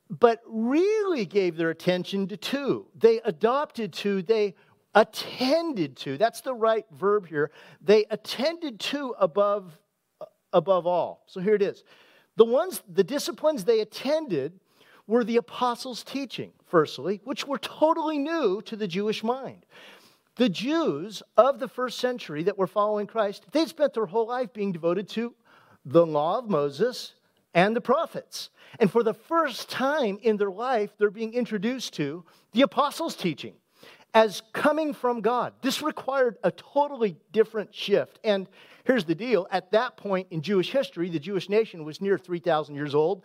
but 0.08 0.40
really 0.46 1.26
gave 1.26 1.56
their 1.56 1.70
attention 1.70 2.28
to 2.28 2.36
two. 2.36 2.86
They 2.94 3.20
adopted 3.24 3.92
two, 3.92 4.22
they 4.22 4.54
attended 4.94 5.96
to. 5.98 6.16
That's 6.16 6.42
the 6.42 6.54
right 6.54 6.86
verb 6.92 7.26
here. 7.26 7.50
They 7.82 8.04
attended 8.10 8.78
to 8.80 9.14
above 9.18 9.78
above 10.52 10.86
all. 10.86 11.24
So 11.26 11.40
here 11.40 11.54
it 11.54 11.62
is. 11.62 11.82
The 12.36 12.44
ones 12.44 12.82
the 12.88 13.04
disciplines 13.04 13.64
they 13.64 13.80
attended 13.80 14.60
were 15.06 15.24
the 15.24 15.36
apostles' 15.36 16.02
teaching, 16.02 16.52
firstly, 16.66 17.20
which 17.24 17.46
were 17.46 17.58
totally 17.58 18.18
new 18.18 18.60
to 18.62 18.76
the 18.76 18.88
Jewish 18.88 19.22
mind. 19.22 19.64
The 20.36 20.48
Jews 20.50 21.22
of 21.36 21.58
the 21.58 21.68
first 21.68 21.98
century 21.98 22.42
that 22.44 22.58
were 22.58 22.66
following 22.66 23.06
Christ, 23.06 23.46
they'd 23.52 23.68
spent 23.68 23.94
their 23.94 24.06
whole 24.06 24.26
life 24.26 24.52
being 24.52 24.70
devoted 24.70 25.08
to 25.10 25.34
the 25.84 26.04
law 26.04 26.38
of 26.38 26.50
Moses 26.50 27.14
and 27.54 27.74
the 27.74 27.80
prophets. 27.80 28.50
And 28.78 28.90
for 28.90 29.02
the 29.02 29.14
first 29.14 29.70
time 29.70 30.18
in 30.22 30.36
their 30.36 30.50
life, 30.50 30.90
they're 30.98 31.10
being 31.10 31.32
introduced 31.32 31.94
to 31.94 32.22
the 32.52 32.62
apostles' 32.62 33.16
teaching 33.16 33.54
as 34.12 34.42
coming 34.52 34.92
from 34.92 35.22
God. 35.22 35.54
This 35.62 35.80
required 35.80 36.36
a 36.44 36.50
totally 36.50 37.16
different 37.32 37.74
shift. 37.74 38.18
And 38.22 38.46
here's 38.84 39.04
the 39.04 39.14
deal 39.14 39.46
at 39.50 39.72
that 39.72 39.96
point 39.96 40.28
in 40.30 40.42
Jewish 40.42 40.70
history, 40.70 41.08
the 41.08 41.18
Jewish 41.18 41.48
nation 41.48 41.84
was 41.84 42.00
near 42.00 42.18
3,000 42.18 42.74
years 42.74 42.94
old. 42.94 43.22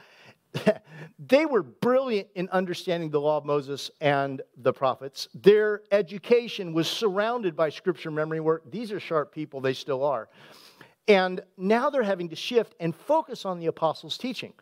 they 1.19 1.45
were 1.45 1.63
brilliant 1.63 2.27
in 2.35 2.49
understanding 2.49 3.09
the 3.09 3.19
law 3.19 3.37
of 3.37 3.45
Moses 3.45 3.91
and 4.01 4.41
the 4.57 4.73
prophets. 4.73 5.27
Their 5.33 5.81
education 5.91 6.73
was 6.73 6.87
surrounded 6.87 7.55
by 7.55 7.69
scripture 7.69 8.11
memory 8.11 8.39
work. 8.39 8.69
These 8.69 8.91
are 8.91 8.99
sharp 8.99 9.33
people, 9.33 9.61
they 9.61 9.73
still 9.73 10.03
are. 10.03 10.29
And 11.07 11.41
now 11.57 11.89
they're 11.89 12.03
having 12.03 12.29
to 12.29 12.35
shift 12.35 12.75
and 12.79 12.95
focus 12.95 13.45
on 13.45 13.59
the 13.59 13.67
apostles' 13.67 14.17
teaching. 14.17 14.53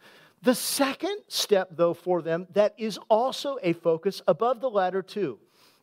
The 0.41 0.55
second 0.55 1.17
step, 1.27 1.69
though, 1.71 1.93
for 1.93 2.21
them 2.21 2.47
that 2.53 2.73
is 2.77 2.97
also 3.09 3.57
a 3.61 3.73
focus 3.73 4.21
above 4.27 4.61
the 4.61 4.69
latter 4.69 5.01
two, 5.01 5.37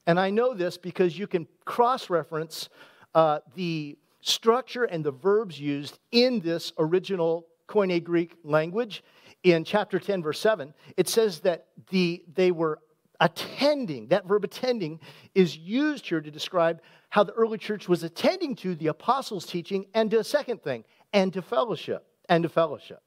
and 0.06 0.18
I 0.18 0.30
know 0.30 0.54
this 0.54 0.78
because 0.78 1.18
you 1.18 1.26
can 1.26 1.46
cross 1.64 2.08
reference 2.08 2.68
uh, 3.14 3.40
the 3.54 3.98
structure 4.20 4.84
and 4.84 5.04
the 5.04 5.10
verbs 5.10 5.60
used 5.60 5.98
in 6.10 6.40
this 6.40 6.72
original 6.78 7.46
Koine 7.68 8.02
Greek 8.02 8.36
language 8.44 9.02
in 9.42 9.64
chapter 9.64 9.98
10, 9.98 10.22
verse 10.22 10.40
7, 10.40 10.74
it 10.96 11.08
says 11.08 11.40
that 11.40 11.66
the, 11.90 12.24
they 12.34 12.50
were 12.50 12.80
attending. 13.20 14.08
That 14.08 14.26
verb 14.26 14.44
attending 14.44 15.00
is 15.34 15.56
used 15.56 16.06
here 16.06 16.20
to 16.20 16.30
describe 16.30 16.80
how 17.10 17.24
the 17.24 17.32
early 17.32 17.58
church 17.58 17.88
was 17.88 18.02
attending 18.02 18.56
to 18.56 18.74
the 18.74 18.88
apostles' 18.88 19.46
teaching 19.46 19.86
and 19.94 20.10
to 20.10 20.18
a 20.18 20.24
second 20.24 20.62
thing, 20.62 20.84
and 21.12 21.32
to 21.32 21.42
fellowship. 21.42 22.06
And 22.28 22.42
to 22.42 22.48
fellowship. 22.48 23.02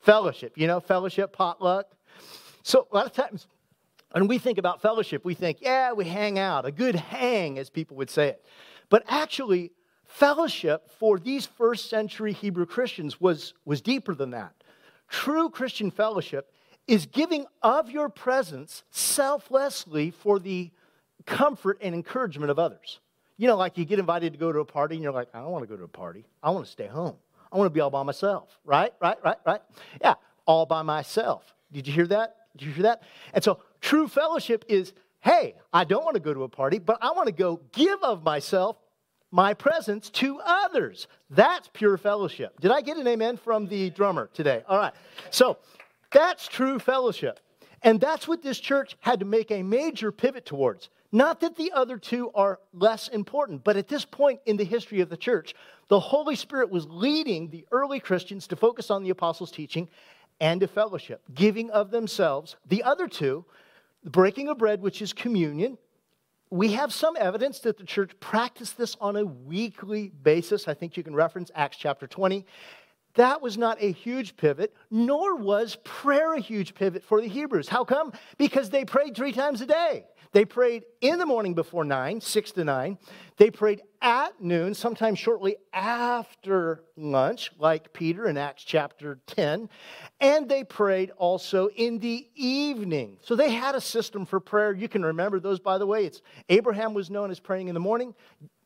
Fellowship, 0.00 0.54
you 0.56 0.66
know, 0.66 0.80
fellowship, 0.80 1.32
potluck. 1.32 1.86
So 2.62 2.88
a 2.90 2.94
lot 2.94 3.06
of 3.06 3.12
times 3.12 3.46
when 4.12 4.28
we 4.28 4.38
think 4.38 4.58
about 4.58 4.82
fellowship, 4.82 5.24
we 5.24 5.34
think, 5.34 5.58
yeah, 5.60 5.92
we 5.92 6.04
hang 6.04 6.38
out, 6.38 6.64
a 6.64 6.72
good 6.72 6.94
hang, 6.94 7.58
as 7.58 7.70
people 7.70 7.96
would 7.96 8.10
say 8.10 8.28
it. 8.28 8.44
But 8.88 9.04
actually, 9.08 9.72
fellowship 10.04 10.90
for 10.98 11.18
these 11.18 11.46
first 11.46 11.88
century 11.88 12.32
Hebrew 12.32 12.66
Christians 12.66 13.20
was, 13.20 13.54
was 13.64 13.80
deeper 13.80 14.14
than 14.14 14.30
that. 14.30 14.54
True 15.12 15.50
Christian 15.50 15.90
fellowship 15.90 16.50
is 16.88 17.04
giving 17.04 17.44
of 17.62 17.90
your 17.90 18.08
presence 18.08 18.82
selflessly 18.90 20.10
for 20.10 20.38
the 20.38 20.70
comfort 21.26 21.78
and 21.82 21.94
encouragement 21.94 22.50
of 22.50 22.58
others. 22.58 22.98
You 23.36 23.46
know, 23.46 23.56
like 23.56 23.76
you 23.76 23.84
get 23.84 23.98
invited 23.98 24.32
to 24.32 24.38
go 24.38 24.50
to 24.50 24.60
a 24.60 24.64
party 24.64 24.94
and 24.94 25.04
you're 25.04 25.12
like, 25.12 25.28
I 25.34 25.40
don't 25.40 25.50
want 25.50 25.64
to 25.64 25.68
go 25.68 25.76
to 25.76 25.84
a 25.84 25.88
party. 25.88 26.24
I 26.42 26.50
want 26.50 26.64
to 26.64 26.72
stay 26.72 26.86
home. 26.86 27.16
I 27.52 27.58
want 27.58 27.66
to 27.66 27.70
be 27.70 27.80
all 27.80 27.90
by 27.90 28.02
myself. 28.02 28.58
Right? 28.64 28.94
Right? 29.02 29.18
Right? 29.22 29.36
Right? 29.44 29.60
Yeah, 30.00 30.14
all 30.46 30.64
by 30.64 30.80
myself. 30.80 31.54
Did 31.70 31.86
you 31.86 31.92
hear 31.92 32.06
that? 32.06 32.36
Did 32.56 32.66
you 32.66 32.72
hear 32.72 32.84
that? 32.84 33.02
And 33.34 33.44
so 33.44 33.60
true 33.82 34.08
fellowship 34.08 34.64
is 34.66 34.94
hey, 35.20 35.54
I 35.72 35.84
don't 35.84 36.04
want 36.04 36.14
to 36.14 36.20
go 36.20 36.34
to 36.34 36.42
a 36.42 36.48
party, 36.48 36.78
but 36.78 36.98
I 37.00 37.12
want 37.12 37.26
to 37.26 37.32
go 37.32 37.60
give 37.72 38.02
of 38.02 38.24
myself 38.24 38.76
my 39.32 39.54
presence 39.54 40.10
to 40.10 40.38
others. 40.44 41.08
That's 41.30 41.68
pure 41.72 41.96
fellowship. 41.96 42.60
Did 42.60 42.70
I 42.70 42.82
get 42.82 42.98
an 42.98 43.08
amen 43.08 43.38
from 43.38 43.66
the 43.66 43.90
drummer 43.90 44.30
today? 44.32 44.62
All 44.68 44.78
right. 44.78 44.92
So 45.30 45.58
that's 46.12 46.46
true 46.46 46.78
fellowship. 46.78 47.40
And 47.82 48.00
that's 48.00 48.28
what 48.28 48.42
this 48.42 48.60
church 48.60 48.96
had 49.00 49.18
to 49.20 49.26
make 49.26 49.50
a 49.50 49.62
major 49.62 50.12
pivot 50.12 50.46
towards. 50.46 50.90
Not 51.10 51.40
that 51.40 51.56
the 51.56 51.72
other 51.72 51.98
two 51.98 52.30
are 52.34 52.60
less 52.72 53.08
important, 53.08 53.64
but 53.64 53.76
at 53.76 53.88
this 53.88 54.04
point 54.04 54.40
in 54.46 54.56
the 54.56 54.64
history 54.64 55.00
of 55.00 55.08
the 55.08 55.16
church, 55.16 55.54
the 55.88 55.98
Holy 55.98 56.36
Spirit 56.36 56.70
was 56.70 56.86
leading 56.88 57.50
the 57.50 57.66
early 57.72 58.00
Christians 58.00 58.46
to 58.48 58.56
focus 58.56 58.90
on 58.90 59.02
the 59.02 59.10
apostles' 59.10 59.50
teaching 59.50 59.88
and 60.40 60.60
to 60.60 60.68
fellowship, 60.68 61.22
giving 61.34 61.70
of 61.70 61.90
themselves. 61.90 62.56
The 62.66 62.82
other 62.82 63.08
two, 63.08 63.44
the 64.04 64.10
breaking 64.10 64.48
of 64.48 64.58
bread, 64.58 64.80
which 64.80 65.02
is 65.02 65.12
communion, 65.12 65.76
we 66.52 66.72
have 66.72 66.92
some 66.92 67.16
evidence 67.18 67.60
that 67.60 67.78
the 67.78 67.84
church 67.84 68.12
practiced 68.20 68.76
this 68.76 68.94
on 69.00 69.16
a 69.16 69.24
weekly 69.24 70.10
basis. 70.22 70.68
I 70.68 70.74
think 70.74 70.98
you 70.98 71.02
can 71.02 71.14
reference 71.14 71.50
Acts 71.54 71.78
chapter 71.78 72.06
20. 72.06 72.44
That 73.14 73.40
was 73.40 73.56
not 73.56 73.78
a 73.80 73.90
huge 73.90 74.36
pivot, 74.36 74.74
nor 74.90 75.34
was 75.36 75.78
prayer 75.82 76.34
a 76.34 76.40
huge 76.40 76.74
pivot 76.74 77.04
for 77.04 77.22
the 77.22 77.26
Hebrews. 77.26 77.68
How 77.68 77.84
come? 77.84 78.12
Because 78.36 78.68
they 78.68 78.84
prayed 78.84 79.16
three 79.16 79.32
times 79.32 79.62
a 79.62 79.66
day. 79.66 80.04
They 80.32 80.46
prayed 80.46 80.84
in 81.02 81.18
the 81.18 81.26
morning 81.26 81.54
before 81.54 81.84
9, 81.84 82.20
6 82.20 82.52
to 82.52 82.64
9. 82.64 82.98
They 83.36 83.50
prayed 83.50 83.82
at 84.00 84.40
noon, 84.40 84.74
sometimes 84.74 85.18
shortly 85.18 85.56
after 85.72 86.84
lunch, 86.96 87.50
like 87.58 87.92
Peter 87.92 88.26
in 88.26 88.38
Acts 88.38 88.64
chapter 88.64 89.20
10. 89.26 89.68
And 90.20 90.48
they 90.48 90.64
prayed 90.64 91.10
also 91.18 91.68
in 91.68 91.98
the 91.98 92.26
evening. 92.34 93.18
So 93.20 93.36
they 93.36 93.50
had 93.50 93.74
a 93.74 93.80
system 93.80 94.24
for 94.24 94.40
prayer. 94.40 94.72
You 94.72 94.88
can 94.88 95.04
remember 95.04 95.38
those, 95.38 95.60
by 95.60 95.76
the 95.76 95.86
way. 95.86 96.06
It's 96.06 96.22
Abraham 96.48 96.94
was 96.94 97.10
known 97.10 97.30
as 97.30 97.38
praying 97.38 97.68
in 97.68 97.74
the 97.74 97.80
morning, 97.80 98.14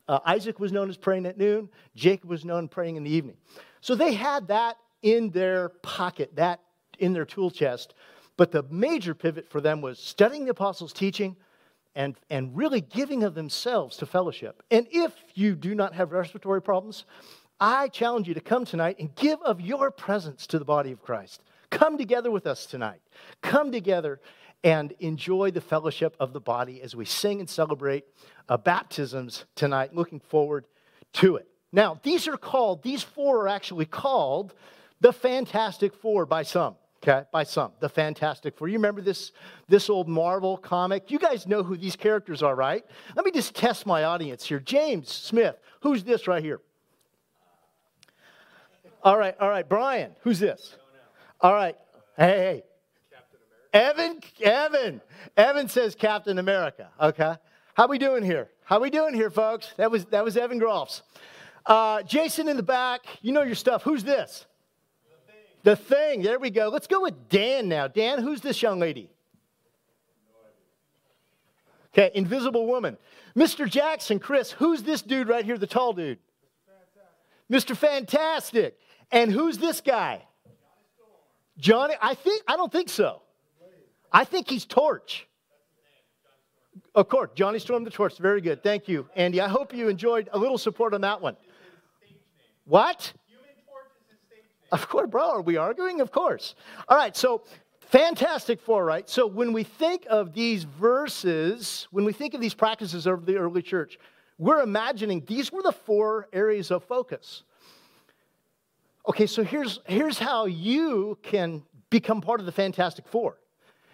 uh, 0.09 0.21
Isaac 0.25 0.61
was 0.61 0.71
known 0.71 0.89
as 0.89 0.97
praying 0.97 1.27
at 1.27 1.37
noon, 1.37 1.69
Jacob 1.97 2.31
was 2.31 2.45
known 2.45 2.69
praying 2.69 2.97
in 2.97 3.03
the 3.03 3.11
evening. 3.11 3.37
So 3.81 3.95
they 3.95 4.15
had 4.15 4.49
that 4.49 4.77
in 5.03 5.31
their 5.31 5.71
pocket, 5.83 6.37
that 6.37 6.61
in 6.99 7.13
their 7.13 7.25
tool 7.25 7.51
chest. 7.51 7.95
But 8.37 8.53
the 8.53 8.63
major 8.71 9.15
pivot 9.15 9.49
for 9.49 9.61
them 9.61 9.81
was 9.81 9.99
studying 9.99 10.45
the 10.45 10.51
apostles' 10.51 10.93
teaching, 10.93 11.37
and, 11.97 12.15
and 12.31 12.57
really 12.57 12.81
giving 12.81 13.25
of 13.25 13.35
themselves 13.35 13.97
to 13.97 14.07
fellowship. 14.07 14.63
And 14.71 14.87
if 14.93 15.13
you 15.35 15.57
do 15.57 15.75
not 15.75 15.95
have 15.95 16.13
respiratory 16.13 16.63
problems, 16.63 17.05
I 17.59 17.89
challenge 17.89 18.29
you 18.29 18.35
to 18.35 18.41
come 18.41 18.67
tonight 18.67 18.97
and 19.01 19.13
give 19.17 19.41
of 19.43 19.61
your 19.61 19.91
presence 19.91 20.47
to 20.49 20.59
the 20.59 20.65
body 20.65 20.93
of 20.93 21.03
Christ. 21.03 21.43
Come 21.71 21.99
together 21.99 22.31
with 22.31 22.47
us 22.47 22.67
tonight. 22.67 23.01
Come 23.43 23.73
together 23.73 24.21
and 24.63 24.93
enjoy 25.01 25.51
the 25.51 25.61
fellowship 25.61 26.15
of 26.21 26.33
the 26.33 26.41
body 26.41 26.83
as 26.83 26.95
we 26.95 27.07
sing 27.07 27.41
and 27.41 27.49
celebrate 27.49 28.05
uh, 28.49 28.57
baptisms 28.59 29.47
tonight. 29.55 29.95
Looking 29.95 30.21
forward 30.21 30.67
to 31.15 31.37
it. 31.37 31.49
Now, 31.73 31.99
these 32.03 32.29
are 32.29 32.37
called, 32.37 32.83
these 32.83 33.03
four 33.03 33.43
are 33.43 33.49
actually 33.49 33.87
called 33.87 34.55
the 35.01 35.13
Fantastic 35.13 35.95
Four 35.95 36.27
by 36.27 36.43
some 36.43 36.77
okay, 37.03 37.25
by 37.33 37.45
some. 37.45 37.73
The 37.81 37.89
Fantastic 37.89 38.57
Four. 38.57 38.69
You 38.69 38.79
remember 38.79 39.01
this, 39.01 39.33
this 39.69 39.89
old 39.91 40.09
Marvel 40.09 40.57
comic? 40.57 41.11
You 41.11 41.19
guys 41.19 41.47
know 41.47 41.63
who 41.63 41.77
these 41.77 41.97
characters 41.97 42.43
are, 42.43 42.55
right? 42.55 42.85
Let 43.15 43.25
me 43.25 43.31
just 43.31 43.55
test 43.55 43.87
my 43.87 44.05
audience 44.05 44.45
here. 44.45 44.61
James 44.61 45.11
Smith, 45.11 45.57
who's 45.81 46.05
this 46.05 46.27
right 46.27 46.43
here? 46.43 46.61
All 49.03 49.19
right, 49.19 49.37
all 49.41 49.49
right. 49.49 49.69
Brian, 49.69 50.13
who's 50.23 50.41
this? 50.41 50.77
All 51.41 51.55
right. 51.55 51.77
Hey, 52.17 52.25
hey. 52.27 52.63
Evan, 53.73 54.21
Evan. 54.41 55.01
Evan 55.37 55.69
says 55.69 55.95
Captain 55.95 56.39
America. 56.39 56.89
Okay. 57.01 57.35
How 57.75 57.87
we 57.87 57.99
doing 57.99 58.25
here? 58.25 58.49
How 58.65 58.81
we 58.81 58.89
doing 58.89 59.13
here, 59.13 59.31
folks? 59.31 59.73
That 59.77 59.91
was 59.91 60.07
that 60.07 60.25
was 60.25 60.37
Evan 60.37 60.59
Groffs. 60.59 61.03
Uh, 61.67 62.03
Jason 62.03 62.49
in 62.49 62.57
the 62.57 62.63
back, 62.63 63.03
you 63.21 63.33
know 63.33 63.43
your 63.43 63.55
stuff. 63.55 63.83
Who's 63.83 64.03
this? 64.03 64.47
The 65.67 65.75
thing, 65.75 66.23
there 66.23 66.39
we 66.39 66.51
go. 66.51 66.69
Let's 66.69 66.87
go 66.87 67.01
with 67.01 67.29
Dan 67.29 67.69
now. 67.69 67.89
Dan, 67.89 68.23
who's 68.23 68.41
this 68.41 68.63
young 68.63 68.79
lady? 68.79 69.11
Okay, 71.93 72.13
Invisible 72.15 72.69
Woman. 72.69 72.97
Mr. 73.35 73.69
Jackson, 73.69 74.21
Chris, 74.21 74.53
who's 74.53 74.85
this 74.85 75.03
dude 75.03 75.27
right 75.27 75.45
here, 75.45 75.59
the 75.59 75.67
tall 75.67 75.93
dude? 75.93 76.21
Mr. 77.51 77.77
Fantastic. 77.77 78.79
And 79.11 79.33
who's 79.33 79.59
this 79.59 79.81
guy? 79.81 80.23
Johnny, 81.59 81.95
I 82.01 82.15
think 82.15 82.45
I 82.47 82.55
don't 82.57 82.71
think 82.71 82.89
so. 82.89 83.23
I 84.13 84.23
think 84.23 84.49
he's 84.49 84.67
Torch. 84.67 85.27
Of 86.95 87.09
course, 87.09 87.31
Johnny 87.35 87.59
Storm 87.59 87.83
the 87.83 87.91
Torch. 87.91 88.19
Very 88.19 88.41
good. 88.41 88.63
Thank 88.63 88.87
you, 88.87 89.09
Andy. 89.17 89.41
I 89.41 89.49
hope 89.49 89.75
you 89.75 89.89
enjoyed 89.89 90.29
a 90.33 90.39
little 90.39 90.59
support 90.59 90.95
on 90.95 91.01
that 91.01 91.21
one. 91.21 91.37
What? 92.67 93.13
Of 94.73 94.89
course, 94.89 95.09
bro. 95.09 95.31
Are 95.31 95.43
we 95.43 95.57
arguing? 95.57 96.01
Of 96.01 96.11
course. 96.11 96.55
All 96.89 96.97
right, 96.97 97.17
so 97.17 97.43
fantastic 97.81 98.61
four, 98.61 98.85
right? 98.85 99.09
So 99.09 99.27
when 99.27 99.53
we 99.53 99.63
think 99.63 100.07
of 100.11 100.33
these 100.35 100.65
verses, 100.65 101.87
when 101.91 102.05
we 102.05 102.13
think 102.13 102.35
of 102.35 102.41
these 102.41 102.55
practices 102.55 103.07
of 103.07 103.27
the 103.27 103.37
early 103.37 103.63
church, 103.63 103.99
we're 104.39 104.61
imagining 104.61 105.25
these 105.27 105.53
were 105.53 105.63
the 105.63 105.73
four 105.73 106.29
areas 106.33 106.71
of 106.71 106.85
focus. 106.85 107.45
Okay, 109.09 109.27
so 109.27 109.45
here's, 109.45 109.79
here's 109.87 110.19
how 110.19 110.47
you 110.47 111.17
can 111.23 111.63
become 111.91 112.21
part 112.21 112.41
of 112.41 112.47
the 112.47 112.53
Fantastic 112.53 113.07
Four. 113.07 113.39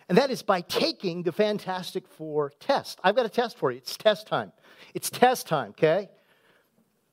And 0.09 0.19
that 0.19 0.31
is 0.31 0.43
by 0.43 0.62
taking 0.62 1.23
the 1.23 1.33
Fantastic 1.33 2.09
Four 2.09 2.50
test. 2.59 2.99
I've 3.05 3.14
got 3.14 3.26
a 3.26 3.29
test 3.29 3.59
for 3.59 3.71
you. 3.71 3.79
It's 3.79 3.97
test 3.97 4.26
time. 4.26 4.52
It's 4.95 5.11
test 5.11 5.47
time, 5.47 5.71
okay? 5.71 6.09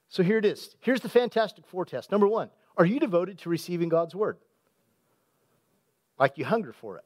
So 0.08 0.24
here 0.24 0.38
it 0.38 0.46
is. 0.46 0.75
Here's 0.80 1.01
the 1.01 1.10
Fantastic 1.10 1.68
Four 1.68 1.86
test. 1.86 2.12
Number 2.12 2.28
one, 2.28 2.50
are 2.80 2.86
you 2.86 3.00
devoted 3.00 3.40
to 3.40 3.50
receiving 3.50 3.90
God's 3.90 4.16
Word? 4.16 4.38
Like 6.18 6.38
you 6.38 6.46
hunger 6.46 6.72
for 6.72 6.96
it. 6.98 7.04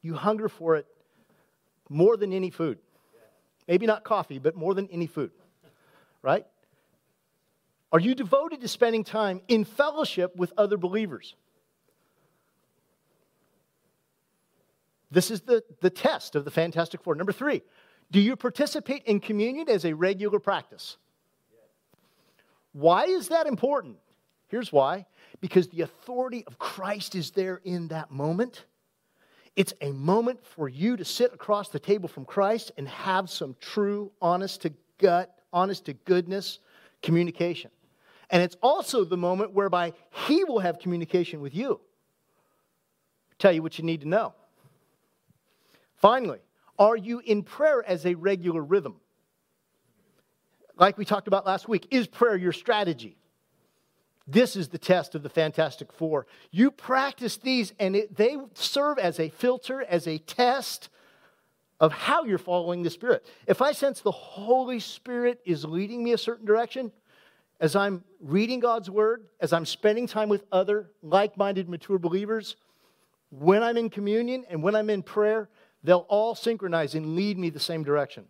You 0.00 0.14
hunger 0.14 0.48
for 0.48 0.76
it 0.76 0.86
more 1.88 2.16
than 2.16 2.32
any 2.32 2.50
food. 2.50 2.78
Maybe 3.66 3.86
not 3.86 4.04
coffee, 4.04 4.38
but 4.38 4.56
more 4.56 4.74
than 4.74 4.88
any 4.90 5.08
food, 5.08 5.32
right? 6.22 6.46
Are 7.92 7.98
you 7.98 8.14
devoted 8.14 8.60
to 8.60 8.68
spending 8.68 9.02
time 9.02 9.40
in 9.48 9.64
fellowship 9.64 10.36
with 10.36 10.52
other 10.56 10.76
believers? 10.76 11.34
This 15.10 15.30
is 15.30 15.40
the, 15.40 15.64
the 15.80 15.90
test 15.90 16.36
of 16.36 16.44
the 16.44 16.50
Fantastic 16.50 17.02
Four. 17.02 17.14
Number 17.14 17.32
three, 17.32 17.62
do 18.10 18.20
you 18.20 18.36
participate 18.36 19.04
in 19.04 19.20
communion 19.20 19.68
as 19.68 19.84
a 19.84 19.94
regular 19.94 20.38
practice? 20.38 20.98
Why 22.72 23.04
is 23.04 23.28
that 23.28 23.46
important? 23.46 23.96
Here's 24.48 24.72
why 24.72 25.06
because 25.40 25.68
the 25.68 25.82
authority 25.82 26.44
of 26.46 26.58
Christ 26.58 27.14
is 27.14 27.30
there 27.30 27.60
in 27.64 27.88
that 27.88 28.10
moment. 28.10 28.64
It's 29.56 29.74
a 29.80 29.92
moment 29.92 30.44
for 30.44 30.68
you 30.68 30.96
to 30.96 31.04
sit 31.04 31.32
across 31.34 31.68
the 31.68 31.78
table 31.78 32.08
from 32.08 32.24
Christ 32.24 32.72
and 32.76 32.88
have 32.88 33.28
some 33.28 33.56
true, 33.60 34.12
honest 34.22 34.62
to 34.62 34.72
gut, 34.98 35.34
honest 35.52 35.86
to 35.86 35.92
goodness 35.92 36.60
communication. 37.02 37.70
And 38.30 38.42
it's 38.42 38.56
also 38.62 39.04
the 39.04 39.16
moment 39.16 39.52
whereby 39.52 39.92
He 40.26 40.44
will 40.44 40.60
have 40.60 40.78
communication 40.78 41.40
with 41.40 41.54
you. 41.54 41.80
Tell 43.38 43.52
you 43.52 43.62
what 43.62 43.78
you 43.78 43.84
need 43.84 44.00
to 44.02 44.08
know. 44.08 44.34
Finally, 45.96 46.38
are 46.78 46.96
you 46.96 47.20
in 47.20 47.42
prayer 47.42 47.82
as 47.86 48.06
a 48.06 48.14
regular 48.14 48.62
rhythm? 48.62 48.96
Like 50.76 50.96
we 50.96 51.04
talked 51.04 51.26
about 51.26 51.44
last 51.44 51.68
week, 51.68 51.88
is 51.90 52.06
prayer 52.06 52.36
your 52.36 52.52
strategy? 52.52 53.17
This 54.30 54.56
is 54.56 54.68
the 54.68 54.78
test 54.78 55.14
of 55.14 55.22
the 55.22 55.30
Fantastic 55.30 55.90
Four. 55.90 56.26
You 56.50 56.70
practice 56.70 57.38
these, 57.38 57.72
and 57.80 57.96
it, 57.96 58.14
they 58.14 58.36
serve 58.52 58.98
as 58.98 59.18
a 59.18 59.30
filter, 59.30 59.82
as 59.82 60.06
a 60.06 60.18
test 60.18 60.90
of 61.80 61.92
how 61.92 62.24
you're 62.24 62.36
following 62.36 62.82
the 62.82 62.90
Spirit. 62.90 63.24
If 63.46 63.62
I 63.62 63.72
sense 63.72 64.02
the 64.02 64.10
Holy 64.10 64.80
Spirit 64.80 65.40
is 65.46 65.64
leading 65.64 66.04
me 66.04 66.12
a 66.12 66.18
certain 66.18 66.44
direction, 66.44 66.92
as 67.58 67.74
I'm 67.74 68.04
reading 68.20 68.60
God's 68.60 68.90
Word, 68.90 69.24
as 69.40 69.54
I'm 69.54 69.64
spending 69.64 70.06
time 70.06 70.28
with 70.28 70.44
other 70.52 70.90
like 71.02 71.38
minded, 71.38 71.66
mature 71.70 71.98
believers, 71.98 72.56
when 73.30 73.62
I'm 73.62 73.78
in 73.78 73.88
communion 73.88 74.44
and 74.50 74.62
when 74.62 74.76
I'm 74.76 74.90
in 74.90 75.02
prayer, 75.02 75.48
they'll 75.82 76.06
all 76.10 76.34
synchronize 76.34 76.94
and 76.94 77.16
lead 77.16 77.38
me 77.38 77.48
the 77.48 77.60
same 77.60 77.82
direction. 77.82 78.26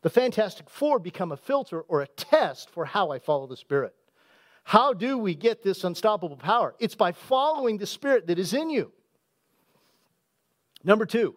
The 0.00 0.10
Fantastic 0.10 0.70
Four 0.70 0.98
become 0.98 1.30
a 1.30 1.36
filter 1.36 1.82
or 1.82 2.00
a 2.00 2.06
test 2.06 2.70
for 2.70 2.86
how 2.86 3.10
I 3.10 3.18
follow 3.18 3.46
the 3.46 3.56
Spirit. 3.56 3.94
How 4.66 4.92
do 4.92 5.16
we 5.16 5.36
get 5.36 5.62
this 5.62 5.84
unstoppable 5.84 6.36
power? 6.36 6.74
It's 6.80 6.96
by 6.96 7.12
following 7.12 7.78
the 7.78 7.86
Spirit 7.86 8.26
that 8.26 8.36
is 8.36 8.52
in 8.52 8.68
you. 8.68 8.90
Number 10.82 11.06
two, 11.06 11.36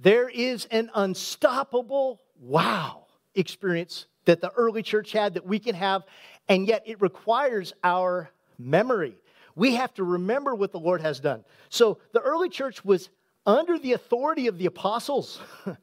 there 0.00 0.26
is 0.30 0.64
an 0.70 0.90
unstoppable 0.94 2.22
wow 2.40 3.04
experience 3.34 4.06
that 4.24 4.40
the 4.40 4.48
early 4.52 4.82
church 4.82 5.12
had 5.12 5.34
that 5.34 5.44
we 5.44 5.58
can 5.58 5.74
have, 5.74 6.04
and 6.48 6.66
yet 6.66 6.82
it 6.86 6.98
requires 7.02 7.74
our 7.84 8.30
memory. 8.58 9.18
We 9.54 9.74
have 9.74 9.92
to 9.94 10.04
remember 10.04 10.54
what 10.54 10.72
the 10.72 10.80
Lord 10.80 11.02
has 11.02 11.20
done. 11.20 11.44
So 11.68 11.98
the 12.14 12.20
early 12.20 12.48
church 12.48 12.82
was 12.86 13.10
under 13.44 13.78
the 13.78 13.92
authority 13.92 14.46
of 14.46 14.56
the 14.56 14.64
apostles. 14.64 15.42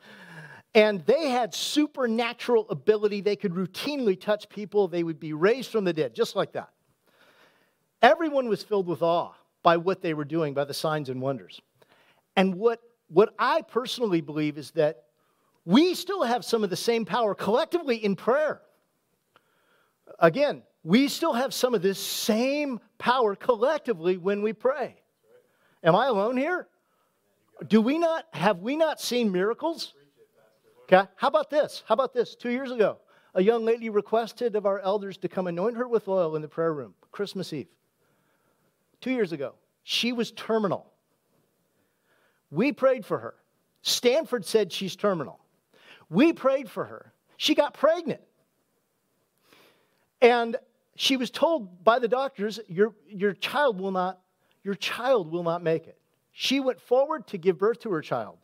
And 0.75 1.03
they 1.07 1.29
had 1.29 1.55
supernatural 1.55 2.69
ability. 2.69 3.21
They 3.21 3.35
could 3.35 3.53
routinely 3.53 4.19
touch 4.19 4.47
people. 4.49 4.87
They 4.87 5.01
would 5.01 5.19
be 5.19 5.33
raised 5.33 5.71
from 5.71 5.83
the 5.83 5.93
dead, 5.93 6.13
just 6.13 6.35
like 6.35 6.51
that. 6.51 6.69
Everyone 8.01 8.47
was 8.47 8.63
filled 8.63 8.87
with 8.87 9.01
awe 9.01 9.33
by 9.61 9.77
what 9.77 10.01
they 10.01 10.13
were 10.13 10.25
doing, 10.25 10.53
by 10.53 10.63
the 10.63 10.73
signs 10.73 11.09
and 11.09 11.21
wonders. 11.21 11.61
And 12.35 12.55
what, 12.55 12.81
what 13.09 13.33
I 13.37 13.61
personally 13.61 14.21
believe 14.21 14.57
is 14.57 14.71
that 14.71 15.03
we 15.65 15.93
still 15.93 16.23
have 16.23 16.45
some 16.45 16.63
of 16.63 16.69
the 16.69 16.77
same 16.77 17.05
power 17.05 17.35
collectively 17.35 17.97
in 17.97 18.15
prayer. 18.15 18.61
Again, 20.19 20.63
we 20.83 21.09
still 21.09 21.33
have 21.33 21.53
some 21.53 21.75
of 21.75 21.81
this 21.81 21.99
same 21.99 22.79
power 22.97 23.35
collectively 23.35 24.17
when 24.17 24.41
we 24.41 24.53
pray. 24.53 24.95
Am 25.83 25.95
I 25.95 26.07
alone 26.07 26.37
here? 26.37 26.67
Do 27.67 27.81
we 27.81 27.97
not 27.97 28.25
have 28.31 28.59
we 28.59 28.77
not 28.77 29.01
seen 29.01 29.31
miracles? 29.31 29.93
Okay. 30.83 31.07
How 31.17 31.27
about 31.27 31.49
this? 31.49 31.83
How 31.85 31.93
about 31.93 32.13
this? 32.13 32.35
Two 32.35 32.49
years 32.49 32.71
ago, 32.71 32.97
a 33.35 33.43
young 33.43 33.65
lady 33.65 33.89
requested 33.89 34.55
of 34.55 34.65
our 34.65 34.79
elders 34.79 35.17
to 35.17 35.27
come 35.27 35.47
anoint 35.47 35.75
her 35.75 35.87
with 35.87 36.07
oil 36.07 36.37
in 36.37 36.41
the 36.41 36.47
prayer 36.47 36.73
room, 36.73 36.93
Christmas 37.11 37.51
Eve 37.51 37.67
two 39.01 39.11
years 39.11 39.31
ago. 39.31 39.55
She 39.83 40.11
was 40.11 40.31
terminal. 40.31 40.91
We 42.51 42.71
prayed 42.71 43.05
for 43.05 43.19
her. 43.19 43.35
Stanford 43.81 44.45
said 44.45 44.71
she's 44.71 44.95
terminal. 44.95 45.39
We 46.09 46.33
prayed 46.33 46.69
for 46.69 46.85
her. 46.85 47.13
She 47.37 47.55
got 47.55 47.73
pregnant. 47.73 48.21
And 50.21 50.57
she 50.95 51.15
was 51.15 51.29
told 51.29 51.83
by 51.83 51.99
the 51.99 52.07
doctors, 52.07 52.59
your, 52.67 52.93
your 53.07 53.33
child 53.33 53.79
will 53.79 53.91
not, 53.91 54.19
your 54.63 54.75
child 54.75 55.31
will 55.31 55.43
not 55.43 55.63
make 55.63 55.87
it. 55.87 55.97
She 56.31 56.59
went 56.59 56.81
forward 56.81 57.27
to 57.27 57.37
give 57.37 57.57
birth 57.57 57.79
to 57.81 57.91
her 57.91 58.01
child. 58.01 58.37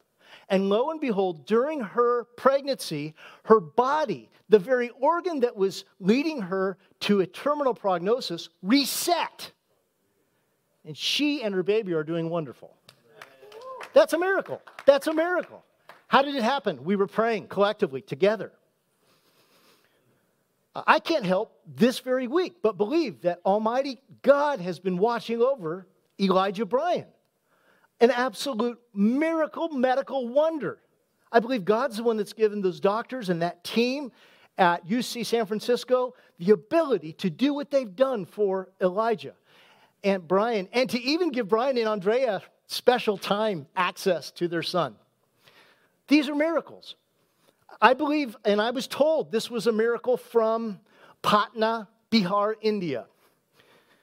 And 0.49 0.69
lo 0.69 0.91
and 0.91 1.01
behold, 1.01 1.45
during 1.45 1.81
her 1.81 2.25
pregnancy, 2.37 3.15
her 3.43 3.59
body, 3.59 4.29
the 4.49 4.59
very 4.59 4.89
organ 4.99 5.39
that 5.41 5.55
was 5.55 5.85
leading 5.99 6.41
her 6.41 6.77
to 7.01 7.21
a 7.21 7.27
terminal 7.27 7.73
prognosis, 7.73 8.49
reset 8.61 9.51
and 10.85 10.95
she 10.95 11.41
and 11.41 11.53
her 11.53 11.63
baby 11.63 11.93
are 11.93 12.03
doing 12.03 12.29
wonderful. 12.29 12.75
That's 13.93 14.13
a 14.13 14.19
miracle. 14.19 14.61
That's 14.85 15.07
a 15.07 15.13
miracle. 15.13 15.63
How 16.07 16.21
did 16.21 16.35
it 16.35 16.43
happen? 16.43 16.83
We 16.83 16.95
were 16.95 17.07
praying 17.07 17.47
collectively 17.47 18.01
together. 18.01 18.51
I 20.75 20.99
can't 20.99 21.25
help 21.25 21.57
this 21.65 21.99
very 21.99 22.27
week 22.27 22.57
but 22.61 22.77
believe 22.77 23.21
that 23.21 23.39
Almighty 23.45 24.01
God 24.21 24.59
has 24.59 24.79
been 24.79 24.97
watching 24.97 25.41
over 25.41 25.87
Elijah 26.19 26.65
Bryan. 26.65 27.07
An 28.01 28.11
absolute 28.11 28.77
miracle, 28.93 29.69
medical 29.69 30.27
wonder. 30.27 30.79
I 31.31 31.39
believe 31.39 31.63
God's 31.63 31.97
the 31.97 32.03
one 32.03 32.17
that's 32.17 32.33
given 32.33 32.61
those 32.61 32.81
doctors 32.81 33.29
and 33.29 33.41
that 33.41 33.63
team 33.63 34.11
at 34.57 34.85
UC 34.85 35.25
San 35.25 35.45
Francisco 35.45 36.13
the 36.39 36.51
ability 36.51 37.13
to 37.13 37.29
do 37.29 37.53
what 37.53 37.71
they've 37.71 37.95
done 37.95 38.25
for 38.25 38.69
Elijah 38.81 39.33
and 40.05 40.25
Brian, 40.25 40.69
and 40.71 40.89
to 40.91 41.01
even 41.01 41.31
give 41.31 41.49
Brian 41.49 41.77
and 41.77 41.89
Andrea 41.89 42.41
special 42.67 43.17
time 43.17 43.65
access 43.75 44.31
to 44.31 44.47
their 44.47 44.63
son. 44.63 44.95
These 46.07 46.29
are 46.29 46.35
miracles. 46.35 46.95
I 47.81 47.93
believe, 47.93 48.37
and 48.45 48.61
I 48.61 48.69
was 48.71 48.87
told 48.87 49.31
this 49.31 49.49
was 49.49 49.67
a 49.67 49.71
miracle 49.71 50.15
from 50.15 50.79
Patna, 51.23 51.89
Bihar, 52.11 52.53
India, 52.61 53.07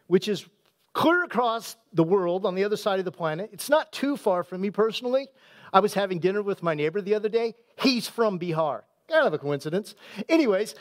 which 0.09 0.29
is 0.29 0.45
clear 0.93 1.23
across 1.23 1.77
the 1.93 2.05
world 2.05 2.45
on 2.45 2.55
the 2.55 2.65
other 2.65 2.77
side 2.77 2.99
of 2.99 3.05
the 3.05 3.13
planet. 3.13 3.51
It's 3.53 3.71
not 3.71 3.93
too 3.93 4.17
far 4.17 4.43
from 4.43 4.61
me 4.61 4.71
personally. 4.71 5.29
I 5.73 5.81
was 5.81 5.95
having 5.95 6.19
dinner 6.19 6.43
with 6.43 6.63
my 6.63 6.75
neighbor 6.75 7.01
the 7.01 7.15
other 7.15 7.29
day. 7.29 7.55
He's 7.79 8.09
from 8.09 8.39
Bihar. 8.39 8.83
Kind 9.09 9.27
of 9.27 9.33
a 9.33 9.39
coincidence. 9.39 9.95
Anyways, 10.29 10.75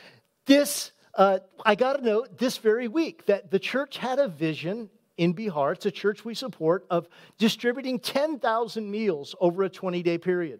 this, 0.48 0.92
uh, 1.14 1.40
I 1.64 1.76
got 1.76 2.00
a 2.00 2.04
note 2.04 2.38
this 2.40 2.58
very 2.58 2.88
week 2.88 3.26
that 3.28 3.52
the 3.52 3.60
church 3.60 3.98
had 3.98 4.20
a 4.20 4.28
vision 4.28 4.90
in 5.18 5.34
Bihar, 5.34 5.74
it's 5.74 5.86
a 5.86 5.92
church 5.92 6.26
we 6.26 6.34
support, 6.34 6.86
of 6.90 7.08
distributing 7.38 8.00
10,000 8.00 8.90
meals 8.90 9.36
over 9.40 9.64
a 9.64 9.70
20 9.70 10.02
day 10.04 10.18
period. 10.18 10.60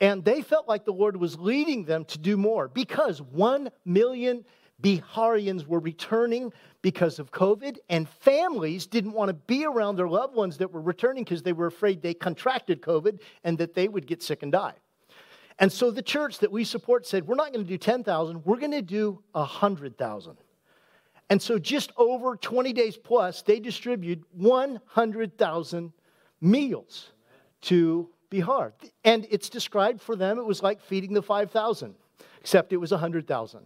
And 0.00 0.24
they 0.24 0.42
felt 0.42 0.68
like 0.68 0.84
the 0.84 0.92
Lord 0.92 1.16
was 1.16 1.38
leading 1.38 1.84
them 1.84 2.04
to 2.06 2.18
do 2.18 2.36
more 2.36 2.68
because 2.68 3.22
1 3.22 3.70
million 3.84 4.44
Biharians 4.82 5.66
were 5.66 5.78
returning 5.78 6.52
because 6.82 7.18
of 7.18 7.30
COVID, 7.30 7.78
and 7.88 8.08
families 8.08 8.86
didn't 8.86 9.12
want 9.12 9.28
to 9.28 9.34
be 9.34 9.64
around 9.64 9.96
their 9.96 10.08
loved 10.08 10.34
ones 10.34 10.58
that 10.58 10.70
were 10.70 10.80
returning 10.80 11.24
because 11.24 11.42
they 11.42 11.52
were 11.52 11.66
afraid 11.66 12.02
they 12.02 12.12
contracted 12.12 12.82
COVID 12.82 13.20
and 13.44 13.56
that 13.58 13.74
they 13.74 13.88
would 13.88 14.06
get 14.06 14.22
sick 14.22 14.42
and 14.42 14.52
die. 14.52 14.74
And 15.58 15.72
so 15.72 15.90
the 15.90 16.02
church 16.02 16.40
that 16.40 16.50
we 16.50 16.64
support 16.64 17.06
said, 17.06 17.26
We're 17.26 17.36
not 17.36 17.52
going 17.52 17.64
to 17.64 17.68
do 17.68 17.78
10,000, 17.78 18.44
we're 18.44 18.58
going 18.58 18.72
to 18.72 18.82
do 18.82 19.22
100,000. 19.32 20.36
And 21.30 21.40
so, 21.40 21.58
just 21.58 21.92
over 21.96 22.36
20 22.36 22.72
days 22.72 22.96
plus, 22.96 23.42
they 23.42 23.58
distributed 23.58 24.24
100,000 24.32 25.92
meals 26.40 27.10
to 27.62 28.10
Bihar. 28.30 28.72
And 29.04 29.26
it's 29.30 29.48
described 29.48 30.00
for 30.00 30.16
them, 30.16 30.38
it 30.38 30.44
was 30.44 30.62
like 30.62 30.80
feeding 30.80 31.14
the 31.14 31.22
5,000, 31.22 31.94
except 32.40 32.72
it 32.72 32.76
was 32.76 32.90
100,000. 32.90 33.60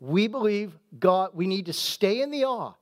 We 0.00 0.26
believe 0.26 0.76
God, 0.98 1.30
we 1.34 1.46
need 1.46 1.66
to 1.66 1.72
stay 1.72 2.20
in 2.20 2.30
the 2.30 2.44
awe 2.44 2.72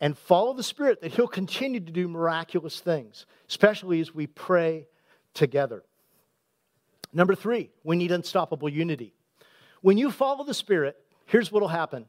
and 0.00 0.18
follow 0.18 0.52
the 0.52 0.62
Spirit 0.62 1.00
that 1.00 1.12
He'll 1.12 1.28
continue 1.28 1.80
to 1.80 1.92
do 1.92 2.08
miraculous 2.08 2.80
things, 2.80 3.26
especially 3.48 4.00
as 4.00 4.12
we 4.12 4.26
pray 4.26 4.86
together. 5.32 5.84
Number 7.12 7.34
three, 7.34 7.70
we 7.84 7.96
need 7.96 8.10
unstoppable 8.10 8.68
unity. 8.68 9.14
When 9.80 9.96
you 9.96 10.10
follow 10.10 10.44
the 10.44 10.54
Spirit, 10.54 10.96
here's 11.26 11.52
what 11.52 11.62
will 11.62 11.68
happen 11.68 12.06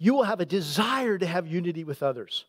you 0.00 0.14
will 0.14 0.24
have 0.24 0.40
a 0.40 0.46
desire 0.46 1.18
to 1.18 1.26
have 1.26 1.46
unity 1.46 1.84
with 1.84 2.02
others. 2.02 2.46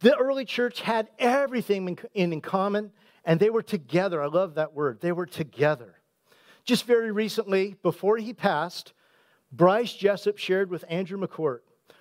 The 0.00 0.16
early 0.16 0.44
church 0.44 0.80
had 0.80 1.08
everything 1.18 1.98
in, 2.14 2.32
in 2.32 2.40
common, 2.40 2.92
and 3.24 3.38
they 3.38 3.50
were 3.50 3.62
together. 3.62 4.22
I 4.22 4.26
love 4.26 4.54
that 4.54 4.72
word. 4.72 5.00
They 5.00 5.12
were 5.12 5.26
together. 5.26 5.96
Just 6.64 6.84
very 6.84 7.10
recently, 7.10 7.74
before 7.82 8.16
he 8.18 8.32
passed, 8.32 8.92
Bryce 9.50 9.92
Jessup 9.92 10.38
shared 10.38 10.70
with 10.70 10.84
Andrew 10.88 11.18
McCourt 11.18 11.60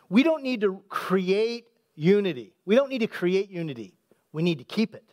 we 0.09 0.23
don't 0.23 0.43
need 0.43 0.61
to 0.61 0.81
create 0.87 1.67
unity. 1.95 2.53
We 2.65 2.75
don't 2.75 2.89
need 2.89 2.99
to 2.99 3.07
create 3.07 3.49
unity. 3.49 3.93
We 4.31 4.41
need 4.43 4.59
to 4.59 4.63
keep 4.63 4.95
it. 4.95 5.03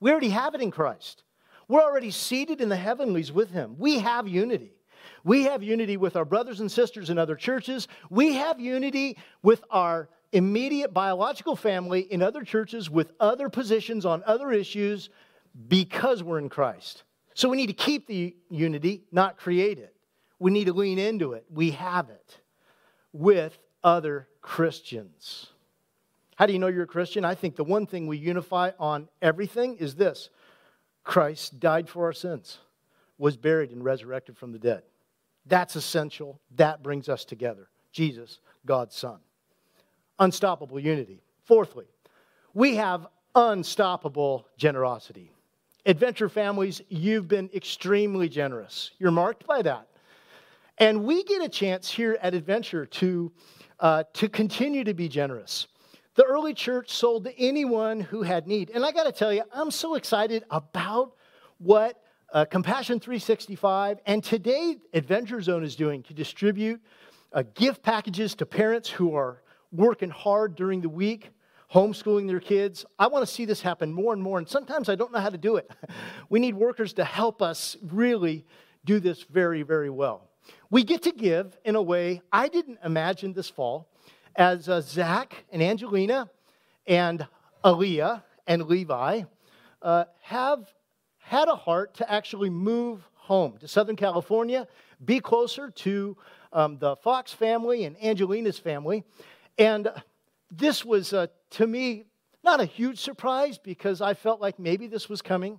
We 0.00 0.10
already 0.10 0.30
have 0.30 0.54
it 0.54 0.62
in 0.62 0.70
Christ. 0.70 1.22
We're 1.68 1.82
already 1.82 2.10
seated 2.10 2.60
in 2.60 2.68
the 2.68 2.76
heavenlies 2.76 3.32
with 3.32 3.50
him. 3.50 3.74
We 3.78 3.98
have 3.98 4.28
unity. 4.28 4.75
We 5.26 5.42
have 5.42 5.60
unity 5.60 5.96
with 5.96 6.14
our 6.14 6.24
brothers 6.24 6.60
and 6.60 6.70
sisters 6.70 7.10
in 7.10 7.18
other 7.18 7.34
churches. 7.34 7.88
We 8.10 8.34
have 8.34 8.60
unity 8.60 9.18
with 9.42 9.64
our 9.70 10.08
immediate 10.30 10.94
biological 10.94 11.56
family 11.56 12.02
in 12.02 12.22
other 12.22 12.44
churches 12.44 12.88
with 12.88 13.10
other 13.18 13.48
positions 13.48 14.06
on 14.06 14.22
other 14.24 14.52
issues 14.52 15.10
because 15.66 16.22
we're 16.22 16.38
in 16.38 16.48
Christ. 16.48 17.02
So 17.34 17.48
we 17.48 17.56
need 17.56 17.66
to 17.66 17.72
keep 17.72 18.06
the 18.06 18.36
unity, 18.50 19.02
not 19.10 19.36
create 19.36 19.80
it. 19.80 19.96
We 20.38 20.52
need 20.52 20.66
to 20.66 20.72
lean 20.72 21.00
into 21.00 21.32
it. 21.32 21.44
We 21.50 21.72
have 21.72 22.08
it 22.08 22.38
with 23.12 23.58
other 23.82 24.28
Christians. 24.40 25.48
How 26.36 26.46
do 26.46 26.52
you 26.52 26.60
know 26.60 26.68
you're 26.68 26.84
a 26.84 26.86
Christian? 26.86 27.24
I 27.24 27.34
think 27.34 27.56
the 27.56 27.64
one 27.64 27.88
thing 27.88 28.06
we 28.06 28.16
unify 28.16 28.70
on 28.78 29.08
everything 29.20 29.74
is 29.78 29.96
this 29.96 30.30
Christ 31.02 31.58
died 31.58 31.88
for 31.88 32.04
our 32.04 32.12
sins, 32.12 32.58
was 33.18 33.36
buried, 33.36 33.72
and 33.72 33.82
resurrected 33.82 34.38
from 34.38 34.52
the 34.52 34.60
dead. 34.60 34.84
That's 35.46 35.76
essential. 35.76 36.40
That 36.56 36.82
brings 36.82 37.08
us 37.08 37.24
together. 37.24 37.68
Jesus, 37.92 38.40
God's 38.64 38.96
Son. 38.96 39.18
Unstoppable 40.18 40.80
unity. 40.80 41.22
Fourthly, 41.44 41.86
we 42.54 42.76
have 42.76 43.06
unstoppable 43.34 44.46
generosity. 44.56 45.30
Adventure 45.84 46.28
families, 46.28 46.82
you've 46.88 47.28
been 47.28 47.48
extremely 47.54 48.28
generous. 48.28 48.90
You're 48.98 49.12
marked 49.12 49.46
by 49.46 49.62
that. 49.62 49.86
And 50.78 51.04
we 51.04 51.22
get 51.24 51.42
a 51.42 51.48
chance 51.48 51.90
here 51.90 52.18
at 52.20 52.34
Adventure 52.34 52.84
to, 52.86 53.32
uh, 53.78 54.04
to 54.14 54.28
continue 54.28 54.84
to 54.84 54.94
be 54.94 55.08
generous. 55.08 55.68
The 56.16 56.24
early 56.24 56.54
church 56.54 56.90
sold 56.90 57.24
to 57.24 57.38
anyone 57.38 58.00
who 58.00 58.22
had 58.22 58.46
need. 58.46 58.70
And 58.70 58.84
I 58.84 58.90
got 58.90 59.04
to 59.04 59.12
tell 59.12 59.32
you, 59.32 59.42
I'm 59.52 59.70
so 59.70 59.94
excited 59.94 60.44
about 60.50 61.12
what 61.58 62.02
uh, 62.32 62.44
Compassion 62.44 62.98
365, 62.98 64.00
and 64.06 64.22
today 64.22 64.76
Adventure 64.92 65.40
Zone 65.40 65.64
is 65.64 65.76
doing 65.76 66.02
to 66.04 66.14
distribute 66.14 66.80
uh, 67.32 67.44
gift 67.54 67.82
packages 67.82 68.34
to 68.36 68.46
parents 68.46 68.88
who 68.88 69.14
are 69.14 69.42
working 69.72 70.10
hard 70.10 70.56
during 70.56 70.80
the 70.80 70.88
week, 70.88 71.30
homeschooling 71.72 72.26
their 72.26 72.40
kids. 72.40 72.84
I 72.98 73.06
want 73.06 73.26
to 73.26 73.32
see 73.32 73.44
this 73.44 73.60
happen 73.60 73.92
more 73.92 74.12
and 74.12 74.22
more, 74.22 74.38
and 74.38 74.48
sometimes 74.48 74.88
I 74.88 74.96
don't 74.96 75.12
know 75.12 75.20
how 75.20 75.30
to 75.30 75.38
do 75.38 75.56
it. 75.56 75.70
we 76.28 76.40
need 76.40 76.54
workers 76.54 76.92
to 76.94 77.04
help 77.04 77.42
us 77.42 77.76
really 77.82 78.44
do 78.84 79.00
this 79.00 79.22
very, 79.22 79.62
very 79.62 79.90
well. 79.90 80.28
We 80.70 80.84
get 80.84 81.02
to 81.02 81.12
give 81.12 81.56
in 81.64 81.76
a 81.76 81.82
way 81.82 82.22
I 82.32 82.48
didn't 82.48 82.78
imagine 82.84 83.32
this 83.32 83.48
fall 83.48 83.88
as 84.34 84.68
uh, 84.68 84.80
Zach 84.80 85.44
and 85.50 85.62
Angelina 85.62 86.28
and 86.86 87.26
Aaliyah 87.64 88.22
and 88.46 88.66
Levi 88.66 89.22
uh, 89.82 90.04
have 90.22 90.72
had 91.26 91.48
a 91.48 91.56
heart 91.56 91.92
to 91.92 92.08
actually 92.08 92.48
move 92.48 93.04
home 93.14 93.58
to 93.58 93.66
Southern 93.66 93.96
California, 93.96 94.68
be 95.04 95.18
closer 95.18 95.70
to 95.70 96.16
um, 96.52 96.78
the 96.78 96.94
Fox 96.94 97.32
family 97.32 97.84
and 97.84 98.00
Angelina's 98.00 98.60
family. 98.60 99.02
And 99.58 99.88
this 100.52 100.84
was, 100.84 101.12
uh, 101.12 101.26
to 101.50 101.66
me, 101.66 102.04
not 102.44 102.60
a 102.60 102.64
huge 102.64 103.00
surprise 103.00 103.58
because 103.58 104.00
I 104.00 104.14
felt 104.14 104.40
like 104.40 104.60
maybe 104.60 104.86
this 104.86 105.08
was 105.08 105.20
coming, 105.20 105.58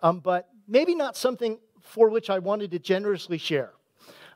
um, 0.00 0.18
but 0.18 0.48
maybe 0.66 0.96
not 0.96 1.16
something 1.16 1.60
for 1.80 2.08
which 2.08 2.28
I 2.28 2.40
wanted 2.40 2.72
to 2.72 2.80
generously 2.80 3.38
share. 3.38 3.70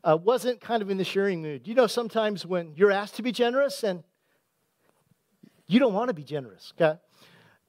Uh, 0.05 0.17
wasn't 0.17 0.61
kind 0.61 0.81
of 0.81 0.91
in 0.91 0.97
the 0.97 1.03
sharing 1.03 1.43
mood. 1.43 1.67
You 1.67 1.75
know, 1.75 1.89
sometimes 1.89 2.47
when 2.47 2.75
you're 2.77 2.93
asked 2.93 3.17
to 3.17 3.23
be 3.23 3.33
generous 3.33 3.83
and 3.83 4.05
you 5.67 5.81
don't 5.81 5.93
want 5.93 6.07
to 6.07 6.15
be 6.15 6.23
generous, 6.23 6.73
okay? 6.81 7.01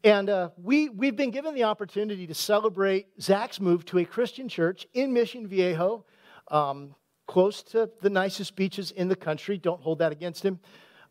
And 0.03 0.29
uh, 0.29 0.49
we, 0.57 0.87
we've 0.89 1.15
been 1.15 1.31
given 1.31 1.53
the 1.53 1.65
opportunity 1.65 2.25
to 2.27 2.33
celebrate 2.33 3.07
Zach's 3.21 3.59
move 3.59 3.85
to 3.85 3.99
a 3.99 4.05
Christian 4.05 4.47
church 4.47 4.87
in 4.93 5.11
Mission 5.11 5.45
Viejo, 5.45 6.05
um, 6.49 6.95
close 7.27 7.61
to 7.63 7.89
the 8.01 8.09
nicest 8.09 8.55
beaches 8.55 8.91
in 8.91 9.09
the 9.09 9.15
country. 9.15 9.57
Don't 9.57 9.81
hold 9.81 9.99
that 9.99 10.13
against 10.13 10.43
him. 10.43 10.59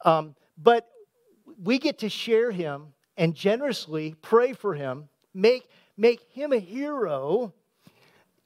Um, 0.05 0.35
but 0.57 0.89
we 1.63 1.79
get 1.79 1.99
to 1.99 2.09
share 2.09 2.51
him 2.51 2.95
and 3.19 3.35
generously 3.35 4.15
pray 4.23 4.55
for 4.55 4.75
him, 4.75 5.09
make, 5.35 5.69
make 5.99 6.23
him 6.33 6.53
a 6.53 6.59
hero 6.59 7.53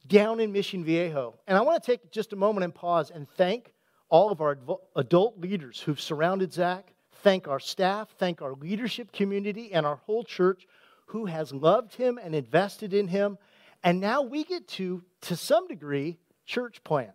down 0.08 0.40
in 0.40 0.50
Mission 0.50 0.84
Viejo. 0.84 1.38
And 1.46 1.56
I 1.56 1.60
want 1.60 1.82
to 1.82 1.86
take 1.86 2.10
just 2.10 2.32
a 2.32 2.36
moment 2.36 2.64
and 2.64 2.74
pause 2.74 3.10
and 3.10 3.28
thank 3.36 3.72
all 4.08 4.32
of 4.32 4.40
our 4.40 4.58
adult 4.96 5.38
leaders 5.38 5.80
who've 5.80 6.00
surrounded 6.00 6.52
Zach 6.52 6.91
thank 7.22 7.48
our 7.48 7.60
staff, 7.60 8.08
thank 8.18 8.42
our 8.42 8.54
leadership 8.54 9.12
community, 9.12 9.72
and 9.72 9.86
our 9.86 9.96
whole 9.96 10.24
church 10.24 10.66
who 11.06 11.26
has 11.26 11.52
loved 11.52 11.94
him 11.94 12.18
and 12.22 12.34
invested 12.34 12.92
in 12.92 13.08
him. 13.08 13.38
And 13.82 14.00
now 14.00 14.22
we 14.22 14.44
get 14.44 14.68
to, 14.68 15.02
to 15.22 15.36
some 15.36 15.66
degree, 15.68 16.18
church 16.46 16.82
plant. 16.84 17.12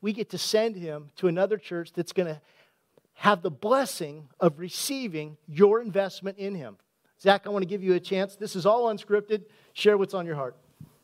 We 0.00 0.12
get 0.12 0.30
to 0.30 0.38
send 0.38 0.76
him 0.76 1.10
to 1.16 1.28
another 1.28 1.58
church 1.58 1.92
that's 1.92 2.12
going 2.12 2.28
to 2.28 2.40
have 3.14 3.42
the 3.42 3.50
blessing 3.50 4.28
of 4.38 4.58
receiving 4.58 5.36
your 5.46 5.80
investment 5.80 6.38
in 6.38 6.54
him. 6.54 6.76
Zach, 7.20 7.42
I 7.46 7.50
want 7.50 7.62
to 7.62 7.68
give 7.68 7.82
you 7.82 7.94
a 7.94 8.00
chance. 8.00 8.34
This 8.36 8.56
is 8.56 8.64
all 8.64 8.86
unscripted. 8.86 9.42
Share 9.74 9.98
what's 9.98 10.14
on 10.14 10.24
your 10.24 10.36
heart. 10.36 10.56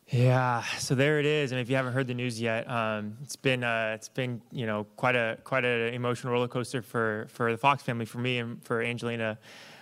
Yeah, 0.09 0.63
so 0.77 0.95
there 0.95 1.19
it 1.19 1.25
is. 1.25 1.51
And 1.51 1.59
if 1.59 1.69
you 1.69 1.75
haven't 1.75 1.91
heard 1.91 2.07
the 2.07 2.13
news 2.13 2.39
yet, 2.39 2.69
um, 2.69 3.17
it's 3.21 3.35
been 3.35 3.63
uh, 3.63 3.91
it's 3.93 4.07
been 4.07 4.41
you 4.51 4.65
know 4.65 4.85
quite 4.95 5.15
a 5.15 5.37
quite 5.43 5.65
an 5.65 5.93
emotional 5.93 6.31
roller 6.31 6.47
coaster 6.47 6.81
for 6.81 7.27
for 7.29 7.51
the 7.51 7.57
Fox 7.57 7.83
family, 7.83 8.05
for 8.05 8.19
me, 8.19 8.37
and 8.39 8.63
for 8.63 8.81
Angelina. 8.81 9.37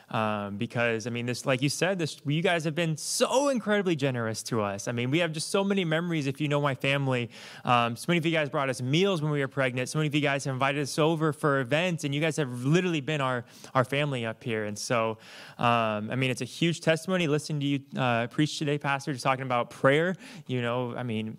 Um, 0.10 0.58
because 0.58 1.08
I 1.08 1.10
mean, 1.10 1.26
this, 1.26 1.46
like 1.46 1.62
you 1.62 1.70
said, 1.70 1.98
this 1.98 2.18
you 2.26 2.42
guys 2.42 2.64
have 2.64 2.76
been 2.76 2.96
so 2.96 3.50
incredibly 3.50 3.96
generous 3.96 4.44
to 4.44 4.62
us. 4.62 4.88
I 4.88 4.92
mean, 4.92 5.10
we 5.10 5.20
have 5.20 5.32
just 5.32 5.50
so 5.50 5.64
many 5.64 5.84
memories. 5.84 6.28
If 6.28 6.40
you 6.40 6.48
know 6.48 6.62
my 6.62 6.76
family, 6.76 7.30
um, 7.64 7.96
so 7.96 8.06
many 8.10 8.20
of 8.20 8.26
you 8.26 8.32
guys 8.32 8.50
brought 8.50 8.70
us 8.70 8.82
meals 8.82 9.22
when 9.22 9.32
we 9.32 9.40
were 9.40 9.48
pregnant. 9.48 9.90
So 9.90 9.98
many 9.98 10.08
of 10.08 10.16
you 10.16 10.22
guys 10.22 10.46
have 10.46 10.54
invited 10.54 10.82
us 10.82 11.00
over 11.00 11.34
for 11.34 11.60
events, 11.60 12.04
and 12.04 12.14
you 12.14 12.22
guys 12.22 12.38
have 12.38 12.64
literally 12.64 13.02
been 13.02 13.22
our 13.22 13.46
our 13.74 13.84
family 13.84 14.26
up 14.26 14.44
here. 14.44 14.66
And 14.66 14.78
so, 14.78 15.18
um, 15.58 16.12
I 16.12 16.16
mean, 16.16 16.30
it's 16.30 16.42
a 16.42 16.46
huge 16.46 16.82
testimony. 16.82 17.28
Listening 17.28 17.60
to 17.62 17.66
you 17.66 17.80
uh, 17.98 18.28
preach 18.28 18.60
today, 18.60 18.78
Pastor, 18.78 19.12
just 19.12 19.24
talking 19.24 19.46
about 19.46 19.70
prayer. 19.72 20.16
You 20.46 20.62
know, 20.62 20.96
I 20.96 21.04
mean 21.04 21.38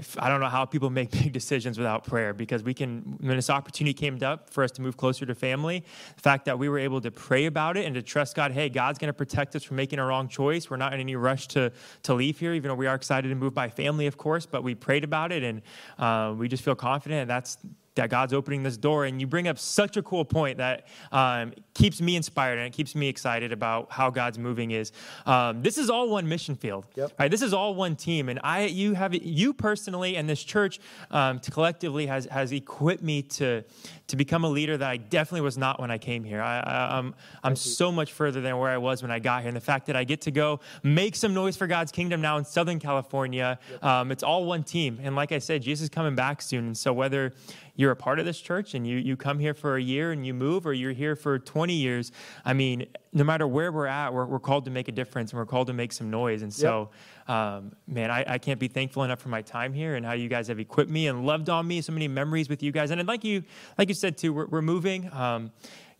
if, 0.00 0.18
I 0.18 0.28
don't 0.28 0.40
know 0.40 0.48
how 0.48 0.64
people 0.64 0.90
make 0.90 1.10
big 1.22 1.32
decisions 1.32 1.78
without 1.78 2.04
prayer 2.04 2.32
because 2.32 2.62
we 2.62 2.74
can, 2.74 3.18
when 3.20 3.36
this 3.36 3.50
opportunity 3.50 3.94
came 3.94 4.18
up 4.22 4.50
for 4.50 4.64
us 4.64 4.70
to 4.72 4.82
move 4.82 4.96
closer 4.96 5.26
to 5.26 5.34
family, 5.34 5.84
the 6.16 6.22
fact 6.22 6.46
that 6.46 6.58
we 6.58 6.68
were 6.68 6.78
able 6.78 7.00
to 7.02 7.10
pray 7.10 7.46
about 7.46 7.76
it 7.76 7.84
and 7.84 7.94
to 7.94 8.02
trust 8.02 8.34
God, 8.34 8.50
hey, 8.50 8.68
God's 8.68 8.98
going 8.98 9.08
to 9.08 9.14
protect 9.14 9.54
us 9.54 9.62
from 9.62 9.76
making 9.76 9.98
a 9.98 10.04
wrong 10.04 10.26
choice. 10.26 10.70
We're 10.70 10.78
not 10.78 10.94
in 10.94 11.00
any 11.00 11.16
rush 11.16 11.46
to, 11.48 11.70
to 12.04 12.14
leave 12.14 12.38
here, 12.38 12.54
even 12.54 12.68
though 12.68 12.74
we 12.74 12.86
are 12.86 12.94
excited 12.94 13.28
to 13.28 13.34
move 13.34 13.54
by 13.54 13.68
family, 13.68 14.06
of 14.06 14.16
course, 14.16 14.46
but 14.46 14.64
we 14.64 14.74
prayed 14.74 15.04
about 15.04 15.32
it 15.32 15.42
and 15.42 15.62
uh, 15.98 16.34
we 16.36 16.48
just 16.48 16.64
feel 16.64 16.74
confident. 16.74 17.28
That's, 17.28 17.58
that 17.96 18.08
God's 18.08 18.32
opening 18.32 18.62
this 18.62 18.76
door. 18.76 19.04
And 19.04 19.20
you 19.20 19.26
bring 19.26 19.48
up 19.48 19.58
such 19.58 19.96
a 19.96 20.02
cool 20.02 20.24
point 20.24 20.58
that 20.58 20.86
um, 21.12 21.52
keeps 21.80 22.00
me 22.00 22.14
inspired 22.14 22.58
and 22.58 22.66
it 22.66 22.72
keeps 22.72 22.94
me 22.94 23.08
excited 23.08 23.52
about 23.52 23.90
how 23.90 24.10
God's 24.10 24.38
moving 24.38 24.70
is 24.70 24.92
um, 25.26 25.62
this 25.62 25.78
is 25.78 25.88
all 25.88 26.10
one 26.10 26.28
mission 26.28 26.54
field. 26.54 26.84
Yep. 26.94 27.12
Right? 27.18 27.30
This 27.30 27.42
is 27.42 27.54
all 27.54 27.74
one 27.74 27.96
team, 27.96 28.28
and 28.28 28.38
I, 28.44 28.66
you 28.66 28.94
have, 28.94 29.14
you 29.14 29.52
personally, 29.52 30.16
and 30.16 30.28
this 30.28 30.42
church, 30.42 30.80
um, 31.10 31.40
collectively 31.40 32.06
has 32.06 32.26
has 32.26 32.52
equipped 32.52 33.02
me 33.02 33.22
to 33.22 33.64
to 34.08 34.16
become 34.16 34.44
a 34.44 34.48
leader 34.48 34.76
that 34.76 34.88
I 34.88 34.96
definitely 34.96 35.42
was 35.42 35.56
not 35.56 35.80
when 35.80 35.90
I 35.90 35.98
came 35.98 36.24
here. 36.24 36.42
I, 36.42 36.60
I, 36.60 36.98
I'm 36.98 37.14
I'm 37.42 37.56
so 37.56 37.90
much 37.90 38.12
further 38.12 38.40
than 38.40 38.58
where 38.58 38.70
I 38.70 38.78
was 38.78 39.02
when 39.02 39.10
I 39.10 39.18
got 39.18 39.40
here, 39.42 39.48
and 39.48 39.56
the 39.56 39.60
fact 39.60 39.86
that 39.86 39.96
I 39.96 40.04
get 40.04 40.20
to 40.22 40.30
go 40.30 40.60
make 40.82 41.16
some 41.16 41.32
noise 41.32 41.56
for 41.56 41.66
God's 41.66 41.92
kingdom 41.92 42.20
now 42.20 42.36
in 42.36 42.44
Southern 42.44 42.78
California, 42.78 43.58
um, 43.82 44.10
it's 44.10 44.22
all 44.22 44.44
one 44.44 44.64
team. 44.64 44.98
And 45.02 45.16
like 45.16 45.32
I 45.32 45.38
said, 45.38 45.62
Jesus 45.62 45.84
is 45.84 45.88
coming 45.88 46.14
back 46.14 46.42
soon, 46.42 46.66
and 46.66 46.76
so 46.76 46.92
whether 46.92 47.32
you're 47.80 47.92
a 47.92 47.96
part 47.96 48.18
of 48.18 48.26
this 48.26 48.38
church 48.38 48.74
and 48.74 48.86
you, 48.86 48.98
you 48.98 49.16
come 49.16 49.38
here 49.38 49.54
for 49.54 49.76
a 49.76 49.82
year 49.82 50.12
and 50.12 50.26
you 50.26 50.34
move, 50.34 50.66
or 50.66 50.74
you're 50.74 50.92
here 50.92 51.16
for 51.16 51.38
20 51.38 51.69
years, 51.74 52.12
I 52.44 52.52
mean, 52.52 52.86
no 53.12 53.24
matter 53.24 53.46
where 53.46 53.72
we're 53.72 53.86
at, 53.86 54.12
we're, 54.12 54.26
we're 54.26 54.38
called 54.38 54.64
to 54.66 54.70
make 54.70 54.88
a 54.88 54.92
difference 54.92 55.32
and 55.32 55.38
we're 55.38 55.46
called 55.46 55.66
to 55.66 55.72
make 55.72 55.92
some 55.92 56.10
noise. 56.10 56.42
And 56.42 56.52
so, 56.52 56.90
um, 57.28 57.72
man, 57.86 58.10
I, 58.10 58.24
I 58.26 58.38
can't 58.38 58.60
be 58.60 58.68
thankful 58.68 59.02
enough 59.02 59.20
for 59.20 59.28
my 59.28 59.42
time 59.42 59.72
here 59.72 59.96
and 59.96 60.06
how 60.06 60.12
you 60.12 60.28
guys 60.28 60.48
have 60.48 60.60
equipped 60.60 60.90
me 60.90 61.08
and 61.08 61.26
loved 61.26 61.48
on 61.48 61.66
me. 61.66 61.80
So 61.80 61.92
many 61.92 62.08
memories 62.08 62.48
with 62.48 62.62
you 62.62 62.72
guys. 62.72 62.90
And 62.90 63.06
like 63.06 63.24
you, 63.24 63.42
like 63.78 63.88
you 63.88 63.94
said 63.94 64.16
too, 64.16 64.32
we're, 64.32 64.46
we're 64.46 64.62
moving. 64.62 65.12
Um, 65.12 65.52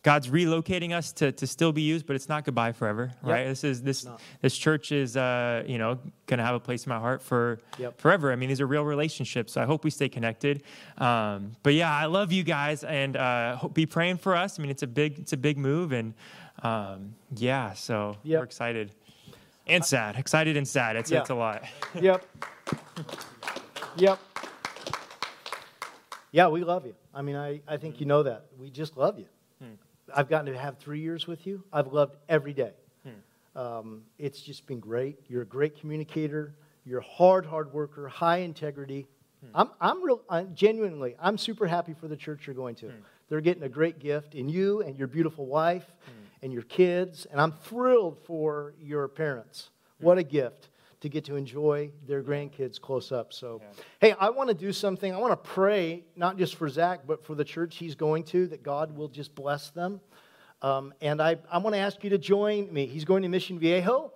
God's 0.03 0.29
relocating 0.29 0.93
us 0.93 1.11
to, 1.13 1.31
to 1.33 1.45
still 1.45 1.71
be 1.71 1.83
used, 1.83 2.07
but 2.07 2.15
it's 2.15 2.27
not 2.27 2.43
goodbye 2.43 2.71
forever, 2.71 3.11
right? 3.21 3.45
This 3.45 3.63
is 3.63 3.83
this 3.83 4.07
this 4.41 4.57
church 4.57 4.91
is 4.91 5.15
uh, 5.15 5.63
you 5.67 5.77
know 5.77 5.99
going 6.25 6.39
to 6.39 6.43
have 6.43 6.55
a 6.55 6.59
place 6.59 6.85
in 6.85 6.89
my 6.89 6.97
heart 6.97 7.21
for 7.21 7.59
Yep. 7.77 8.01
forever. 8.01 8.31
I 8.31 8.35
mean, 8.35 8.49
these 8.49 8.61
are 8.61 8.65
real 8.67 8.83
relationships. 8.83 9.53
So 9.53 9.61
I 9.61 9.65
hope 9.65 9.83
we 9.83 9.91
stay 9.91 10.09
connected. 10.09 10.63
Um, 10.97 11.51
but 11.61 11.75
yeah, 11.75 11.93
I 11.95 12.05
love 12.05 12.31
you 12.31 12.43
guys, 12.43 12.83
and 12.83 13.15
uh, 13.15 13.57
hope, 13.57 13.75
be 13.75 13.85
praying 13.85 14.17
for 14.17 14.35
us. 14.35 14.57
I 14.59 14.63
mean, 14.63 14.71
it's 14.71 14.81
a 14.83 14.87
big 14.87 15.19
it's 15.19 15.33
a 15.33 15.37
big 15.37 15.59
move, 15.59 15.91
and 15.91 16.15
um, 16.63 17.13
yeah, 17.35 17.73
so 17.73 18.17
Yep. 18.23 18.39
we're 18.39 18.43
excited 18.45 18.91
and 19.67 19.85
sad, 19.85 20.15
excited 20.15 20.57
and 20.57 20.67
sad. 20.67 20.95
It's 20.95 21.11
Yeah. 21.11 21.19
it's 21.21 21.29
a 21.29 21.35
lot. 21.35 21.63
Yep. 22.01 22.25
Yep. 23.97 24.19
Yeah, 26.31 26.47
we 26.47 26.63
love 26.63 26.85
you. 26.85 26.95
I 27.13 27.21
mean, 27.21 27.35
I, 27.35 27.61
I 27.67 27.77
think 27.77 27.99
you 27.99 28.05
know 28.07 28.23
that. 28.23 28.45
We 28.57 28.69
just 28.71 28.95
love 28.97 29.19
you. 29.19 29.25
I've 30.15 30.29
gotten 30.29 30.51
to 30.51 30.57
have 30.57 30.77
three 30.77 30.99
years 30.99 31.27
with 31.27 31.45
you. 31.45 31.63
I've 31.71 31.87
loved 31.87 32.15
every 32.29 32.53
day. 32.53 32.73
Hmm. 33.03 33.59
Um, 33.59 34.01
it's 34.17 34.41
just 34.41 34.67
been 34.67 34.79
great. 34.79 35.19
You're 35.27 35.43
a 35.43 35.45
great 35.47 35.79
communicator. 35.79 36.55
You're 36.85 36.99
a 36.99 37.03
hard, 37.03 37.45
hard 37.45 37.73
worker, 37.73 38.07
high 38.07 38.37
integrity. 38.37 39.07
Hmm. 39.43 39.51
I'm, 39.55 39.69
I'm 39.79 40.03
real, 40.03 40.21
I'm, 40.29 40.55
genuinely, 40.55 41.15
I'm 41.19 41.37
super 41.37 41.67
happy 41.67 41.93
for 41.93 42.07
the 42.07 42.17
church 42.17 42.47
you're 42.47 42.55
going 42.55 42.75
to. 42.75 42.87
Hmm. 42.87 43.01
They're 43.29 43.41
getting 43.41 43.63
a 43.63 43.69
great 43.69 43.99
gift 43.99 44.35
in 44.35 44.49
you 44.49 44.81
and 44.81 44.97
your 44.97 45.07
beautiful 45.07 45.45
wife 45.45 45.85
and 46.41 46.51
your 46.51 46.63
kids. 46.63 47.25
And 47.31 47.39
I'm 47.39 47.53
thrilled 47.53 48.17
for 48.25 48.73
your 48.81 49.07
parents. 49.07 49.69
What 49.99 50.17
a 50.17 50.23
gift 50.23 50.70
to 51.01 51.09
get 51.09 51.25
to 51.25 51.35
enjoy 51.35 51.91
their 52.07 52.23
grandkids 52.23 52.79
close 52.79 53.11
up. 53.11 53.33
So, 53.33 53.61
hey, 53.99 54.13
I 54.19 54.29
want 54.29 54.49
to 54.49 54.53
do 54.53 54.71
something. 54.71 55.13
I 55.13 55.17
want 55.17 55.31
to 55.31 55.49
pray, 55.49 56.03
not 56.15 56.37
just 56.37 56.55
for 56.55 56.69
Zach, 56.69 57.01
but 57.05 57.25
for 57.25 57.35
the 57.35 57.43
church 57.43 57.77
he's 57.77 57.95
going 57.95 58.23
to, 58.25 58.47
that 58.47 58.63
God 58.63 58.95
will 58.95 59.07
just 59.07 59.35
bless 59.35 59.71
them. 59.71 59.99
Um, 60.61 60.93
and 61.01 61.19
I, 61.19 61.37
I 61.51 61.57
want 61.57 61.75
to 61.75 61.79
ask 61.79 62.03
you 62.03 62.11
to 62.11 62.19
join 62.19 62.71
me. 62.71 62.85
He's 62.85 63.03
going 63.03 63.23
to 63.23 63.29
Mission 63.29 63.57
Viejo, 63.57 64.13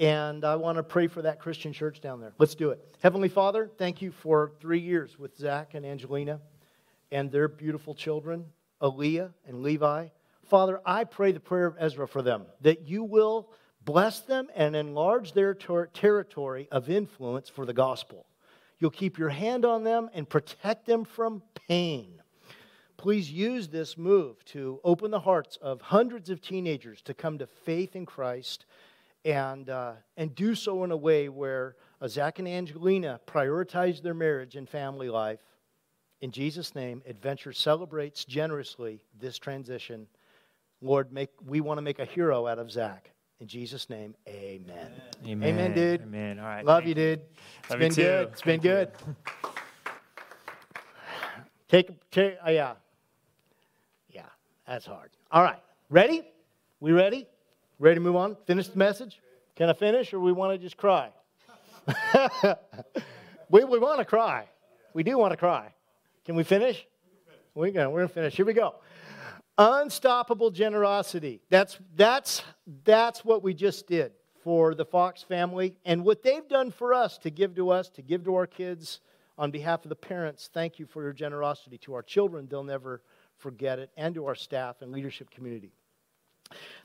and 0.00 0.44
I 0.44 0.56
want 0.56 0.76
to 0.76 0.82
pray 0.82 1.06
for 1.06 1.22
that 1.22 1.38
Christian 1.38 1.72
church 1.72 2.00
down 2.00 2.20
there. 2.20 2.32
Let's 2.36 2.56
do 2.56 2.70
it. 2.70 2.84
Heavenly 3.00 3.28
Father, 3.28 3.70
thank 3.78 4.02
you 4.02 4.10
for 4.10 4.52
three 4.60 4.80
years 4.80 5.16
with 5.18 5.36
Zach 5.36 5.74
and 5.74 5.86
Angelina 5.86 6.40
and 7.12 7.30
their 7.30 7.46
beautiful 7.46 7.94
children, 7.94 8.46
Aaliyah 8.82 9.32
and 9.46 9.62
Levi. 9.62 10.08
Father, 10.46 10.80
I 10.84 11.04
pray 11.04 11.30
the 11.30 11.38
prayer 11.38 11.66
of 11.66 11.76
Ezra 11.78 12.08
for 12.08 12.22
them, 12.22 12.46
that 12.62 12.88
you 12.88 13.04
will 13.04 13.52
bless 13.84 14.20
them 14.20 14.48
and 14.54 14.74
enlarge 14.74 15.32
their 15.32 15.54
ter- 15.54 15.86
territory 15.86 16.68
of 16.70 16.88
influence 16.88 17.48
for 17.48 17.66
the 17.66 17.72
gospel. 17.72 18.26
You'll 18.78 18.90
keep 18.90 19.18
your 19.18 19.30
hand 19.30 19.64
on 19.64 19.84
them 19.84 20.10
and 20.12 20.28
protect 20.28 20.86
them 20.86 21.04
from 21.04 21.42
pain. 21.68 22.20
Please 22.96 23.30
use 23.30 23.68
this 23.68 23.98
move 23.98 24.44
to 24.46 24.80
open 24.84 25.10
the 25.10 25.20
hearts 25.20 25.58
of 25.60 25.80
hundreds 25.80 26.30
of 26.30 26.40
teenagers 26.40 27.02
to 27.02 27.14
come 27.14 27.38
to 27.38 27.46
faith 27.46 27.96
in 27.96 28.06
Christ 28.06 28.66
and, 29.24 29.68
uh, 29.68 29.92
and 30.16 30.34
do 30.34 30.54
so 30.54 30.84
in 30.84 30.90
a 30.90 30.96
way 30.96 31.28
where 31.28 31.76
uh, 32.00 32.08
Zach 32.08 32.38
and 32.38 32.48
Angelina 32.48 33.20
prioritize 33.26 34.02
their 34.02 34.14
marriage 34.14 34.56
and 34.56 34.68
family 34.68 35.08
life. 35.08 35.40
In 36.20 36.30
Jesus' 36.30 36.74
name, 36.74 37.02
Adventure 37.06 37.52
celebrates 37.52 38.24
generously 38.24 39.04
this 39.18 39.38
transition. 39.38 40.06
Lord, 40.80 41.12
make, 41.12 41.30
we 41.44 41.60
want 41.60 41.78
to 41.78 41.82
make 41.82 41.98
a 41.98 42.04
hero 42.04 42.46
out 42.46 42.58
of 42.58 42.70
Zach. 42.70 43.10
In 43.40 43.48
Jesus' 43.48 43.90
name, 43.90 44.14
amen. 44.28 44.92
Amen. 45.26 45.74
dude. 45.74 46.02
Amen. 46.02 46.38
All 46.38 46.46
right. 46.46 46.64
Love 46.64 46.84
thank 46.84 46.88
you, 46.88 46.94
dude. 46.94 47.20
It's 47.60 47.70
Love 47.70 47.80
you 47.80 47.86
been 47.86 47.94
too. 47.94 48.02
good. 48.02 48.28
It's 48.28 48.42
been 48.42 48.60
good. 48.60 48.92
Take, 51.68 52.10
take, 52.10 52.36
uh, 52.46 52.50
yeah. 52.50 52.74
Yeah, 54.10 54.22
that's 54.66 54.86
hard. 54.86 55.10
All 55.32 55.42
right. 55.42 55.60
Ready? 55.90 56.22
We 56.78 56.92
ready? 56.92 57.26
Ready 57.80 57.96
to 57.96 58.00
move 58.00 58.16
on? 58.16 58.36
Finish 58.46 58.68
the 58.68 58.78
message? 58.78 59.20
Can 59.56 59.68
I 59.68 59.72
finish 59.72 60.12
or 60.12 60.20
we 60.20 60.32
want 60.32 60.52
to 60.52 60.58
just 60.58 60.76
cry? 60.76 61.10
we 63.50 63.64
we 63.64 63.78
want 63.78 63.98
to 63.98 64.04
cry. 64.04 64.48
We 64.94 65.02
do 65.02 65.18
want 65.18 65.32
to 65.32 65.36
cry. 65.36 65.74
Can 66.24 66.34
we 66.34 66.44
finish? 66.44 66.86
We're 67.54 67.70
going 67.70 67.92
to 67.96 68.08
finish. 68.08 68.34
Here 68.34 68.46
we 68.46 68.52
go. 68.52 68.76
Unstoppable 69.56 70.50
generosity. 70.50 71.40
That's, 71.48 71.78
that's, 71.94 72.42
that's 72.84 73.24
what 73.24 73.42
we 73.42 73.54
just 73.54 73.86
did 73.86 74.12
for 74.42 74.74
the 74.74 74.84
Fox 74.84 75.22
family 75.22 75.76
and 75.84 76.04
what 76.04 76.22
they've 76.22 76.46
done 76.48 76.70
for 76.70 76.92
us 76.92 77.18
to 77.18 77.30
give 77.30 77.54
to 77.54 77.70
us, 77.70 77.88
to 77.90 78.02
give 78.02 78.24
to 78.24 78.34
our 78.34 78.46
kids. 78.46 79.00
On 79.38 79.50
behalf 79.50 79.84
of 79.84 79.88
the 79.88 79.96
parents, 79.96 80.50
thank 80.52 80.78
you 80.78 80.86
for 80.86 81.02
your 81.02 81.12
generosity 81.12 81.78
to 81.78 81.94
our 81.94 82.02
children. 82.02 82.46
They'll 82.48 82.62
never 82.62 83.02
forget 83.38 83.78
it, 83.78 83.90
and 83.96 84.14
to 84.14 84.26
our 84.26 84.34
staff 84.34 84.80
and 84.80 84.92
leadership 84.92 85.30
community. 85.30 85.72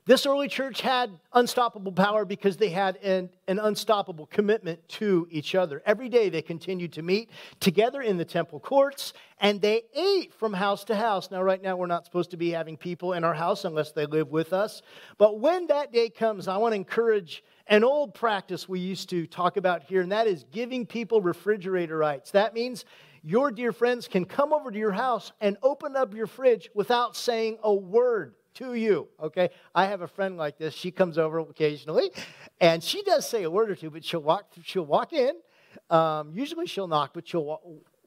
This 0.10 0.26
early 0.26 0.48
church 0.48 0.82
had 0.82 1.12
unstoppable 1.34 1.92
power 1.92 2.26
because 2.26 2.58
they 2.58 2.70
had 2.70 2.98
an, 3.04 3.30
an 3.48 3.60
unstoppable 3.60 4.26
commitment 4.26 4.80
to 4.90 5.28
each 5.30 5.54
other. 5.54 5.84
Every 5.86 6.10
day 6.10 6.30
they 6.30 6.42
continued 6.42 6.94
to 6.94 7.04
meet 7.04 7.30
together 7.60 8.02
in 8.02 8.18
the 8.18 8.26
temple 8.26 8.60
courts 8.60 9.14
and 9.40 9.62
they 9.62 9.84
ate 9.94 10.34
from 10.34 10.52
house 10.52 10.84
to 10.86 10.96
house. 10.96 11.30
Now, 11.30 11.44
right 11.44 11.62
now, 11.62 11.78
we're 11.78 11.86
not 11.86 12.06
supposed 12.06 12.32
to 12.32 12.38
be 12.38 12.50
having 12.50 12.76
people 12.76 13.14
in 13.14 13.24
our 13.24 13.36
house 13.36 13.66
unless 13.66 13.92
they 13.92 14.08
live 14.08 14.32
with 14.32 14.52
us. 14.52 14.82
But 15.20 15.40
when 15.40 15.68
that 15.68 15.94
day 15.94 16.10
comes, 16.10 16.48
I 16.48 16.58
want 16.58 16.72
to 16.72 16.78
encourage 16.78 17.44
an 17.68 17.84
old 17.84 18.16
practice 18.16 18.68
we 18.68 18.80
used 18.80 19.12
to 19.12 19.28
talk 19.28 19.58
about 19.58 19.84
here, 19.84 20.02
and 20.02 20.12
that 20.12 20.26
is 20.26 20.44
giving 20.52 20.88
people 20.88 21.22
refrigerator 21.22 22.00
rights. 22.00 22.32
That 22.32 22.56
means 22.56 22.84
your 23.22 23.52
dear 23.52 23.72
friends 23.72 24.08
can 24.08 24.26
come 24.26 24.54
over 24.54 24.72
to 24.72 24.78
your 24.80 24.92
house 24.92 25.34
and 25.40 25.56
open 25.62 25.96
up 25.96 26.16
your 26.16 26.26
fridge 26.26 26.72
without 26.74 27.16
saying 27.16 27.60
a 27.62 27.72
word 27.72 28.34
to 28.56 28.74
you. 28.74 29.08
Okay, 29.22 29.50
I 29.74 29.86
have 29.86 30.02
a 30.02 30.08
friend 30.08 30.38
like 30.38 30.58
this. 30.58 30.74
She 30.74 30.92
comes 30.92 31.18
over 31.18 31.40
occasionally, 31.40 32.12
and 32.60 32.84
she 32.84 33.04
does 33.04 33.28
say 33.28 33.44
a 33.44 33.50
word 33.50 33.70
or 33.70 33.76
two, 33.76 33.90
but 33.90 34.04
she'll 34.04 34.22
walk. 34.22 34.52
She'll 34.64 34.86
walk 34.86 35.14
in. 35.14 35.34
Um, 35.90 36.32
usually 36.34 36.68
she'll 36.68 36.88
knock, 36.88 37.12
but 37.14 37.28
she'll 37.28 37.46
walk, 37.46 37.62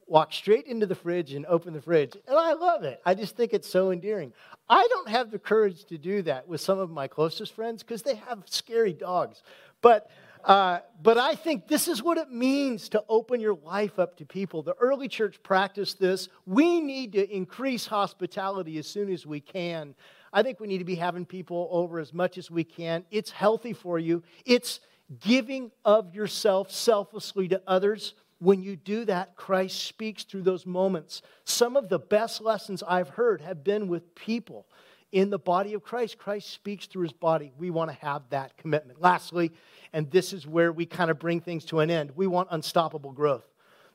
walk 0.06 0.32
straight 0.32 0.66
into 0.66 0.84
the 0.84 0.94
fridge 0.94 1.32
and 1.32 1.46
open 1.46 1.72
the 1.72 1.80
fridge, 1.80 2.16
and 2.26 2.36
I 2.36 2.52
love 2.52 2.82
it. 2.84 3.00
I 3.06 3.14
just 3.14 3.36
think 3.36 3.52
it's 3.52 3.68
so 3.68 3.90
endearing. 3.90 4.32
I 4.68 4.86
don't 4.90 5.08
have 5.08 5.30
the 5.30 5.38
courage 5.38 5.84
to 5.86 5.98
do 5.98 6.22
that 6.22 6.46
with 6.48 6.60
some 6.60 6.78
of 6.78 6.90
my 6.90 7.08
closest 7.08 7.54
friends 7.54 7.82
because 7.82 8.02
they 8.02 8.16
have 8.16 8.42
scary 8.46 8.92
dogs, 8.92 9.42
but. 9.80 10.10
Uh, 10.44 10.80
but 11.00 11.18
I 11.18 11.36
think 11.36 11.68
this 11.68 11.86
is 11.86 12.02
what 12.02 12.18
it 12.18 12.32
means 12.32 12.88
to 12.88 13.04
open 13.08 13.40
your 13.40 13.54
life 13.54 14.00
up 14.00 14.16
to 14.16 14.26
people. 14.26 14.64
The 14.64 14.74
early 14.80 15.06
church 15.06 15.40
practiced 15.44 16.00
this. 16.00 16.28
We 16.46 16.80
need 16.80 17.12
to 17.12 17.32
increase 17.32 17.86
hospitality 17.86 18.76
as 18.78 18.88
soon 18.88 19.12
as 19.12 19.24
we 19.24 19.38
can. 19.38 19.94
I 20.32 20.42
think 20.42 20.60
we 20.60 20.66
need 20.66 20.78
to 20.78 20.84
be 20.84 20.94
having 20.94 21.26
people 21.26 21.68
over 21.70 21.98
as 21.98 22.14
much 22.14 22.38
as 22.38 22.50
we 22.50 22.64
can. 22.64 23.04
It's 23.10 23.30
healthy 23.30 23.72
for 23.72 23.98
you, 23.98 24.22
it's 24.44 24.80
giving 25.20 25.70
of 25.84 26.14
yourself 26.14 26.70
selflessly 26.70 27.48
to 27.48 27.62
others. 27.66 28.14
When 28.38 28.60
you 28.60 28.74
do 28.74 29.04
that, 29.04 29.36
Christ 29.36 29.84
speaks 29.84 30.24
through 30.24 30.42
those 30.42 30.66
moments. 30.66 31.22
Some 31.44 31.76
of 31.76 31.88
the 31.88 32.00
best 32.00 32.40
lessons 32.40 32.82
I've 32.82 33.10
heard 33.10 33.40
have 33.40 33.62
been 33.62 33.86
with 33.86 34.16
people 34.16 34.66
in 35.12 35.30
the 35.30 35.38
body 35.38 35.74
of 35.74 35.84
Christ. 35.84 36.18
Christ 36.18 36.50
speaks 36.50 36.86
through 36.86 37.02
his 37.02 37.12
body. 37.12 37.52
We 37.56 37.70
want 37.70 37.90
to 37.90 37.96
have 38.04 38.22
that 38.30 38.56
commitment. 38.56 39.00
Lastly, 39.00 39.52
and 39.92 40.10
this 40.10 40.32
is 40.32 40.44
where 40.46 40.72
we 40.72 40.86
kind 40.86 41.10
of 41.10 41.20
bring 41.20 41.40
things 41.40 41.64
to 41.66 41.80
an 41.80 41.90
end, 41.90 42.12
we 42.16 42.26
want 42.26 42.48
unstoppable 42.50 43.12
growth. 43.12 43.46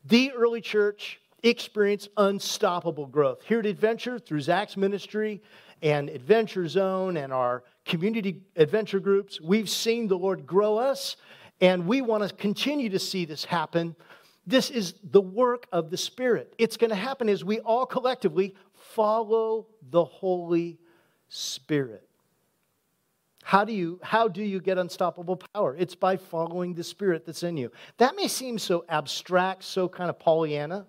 The 0.05 0.31
early 0.31 0.61
church 0.61 1.19
experienced 1.43 2.09
unstoppable 2.17 3.07
growth. 3.07 3.41
Here 3.47 3.59
at 3.59 3.65
Adventure, 3.65 4.19
through 4.19 4.41
Zach's 4.41 4.77
ministry 4.77 5.41
and 5.81 6.09
Adventure 6.09 6.67
Zone 6.67 7.17
and 7.17 7.31
our 7.31 7.63
community 7.85 8.41
adventure 8.55 8.99
groups, 8.99 9.39
we've 9.41 9.69
seen 9.69 10.07
the 10.07 10.17
Lord 10.17 10.45
grow 10.45 10.77
us, 10.77 11.15
and 11.61 11.87
we 11.87 12.01
want 12.01 12.27
to 12.27 12.35
continue 12.35 12.89
to 12.89 12.99
see 12.99 13.25
this 13.25 13.45
happen. 13.45 13.95
This 14.45 14.69
is 14.69 14.95
the 15.03 15.21
work 15.21 15.67
of 15.71 15.89
the 15.89 15.97
Spirit. 15.97 16.53
It's 16.57 16.77
going 16.77 16.89
to 16.89 16.95
happen 16.95 17.29
as 17.29 17.43
we 17.43 17.59
all 17.59 17.85
collectively 17.85 18.55
follow 18.73 19.67
the 19.89 20.03
Holy 20.03 20.79
Spirit. 21.29 22.07
How 23.43 23.63
do 23.63 23.71
you 23.71 23.97
how 24.03 24.27
do 24.27 24.43
you 24.43 24.59
get 24.59 24.77
unstoppable 24.77 25.37
power? 25.37 25.73
It's 25.79 25.95
by 25.95 26.17
following 26.17 26.73
the 26.73 26.83
spirit 26.83 27.25
that's 27.25 27.43
in 27.43 27.55
you. 27.55 27.71
That 27.97 28.17
may 28.17 28.27
seem 28.27 28.59
so 28.59 28.83
abstract, 28.89 29.63
so 29.63 29.87
kind 29.87 30.09
of 30.09 30.19
Pollyanna, 30.19 30.85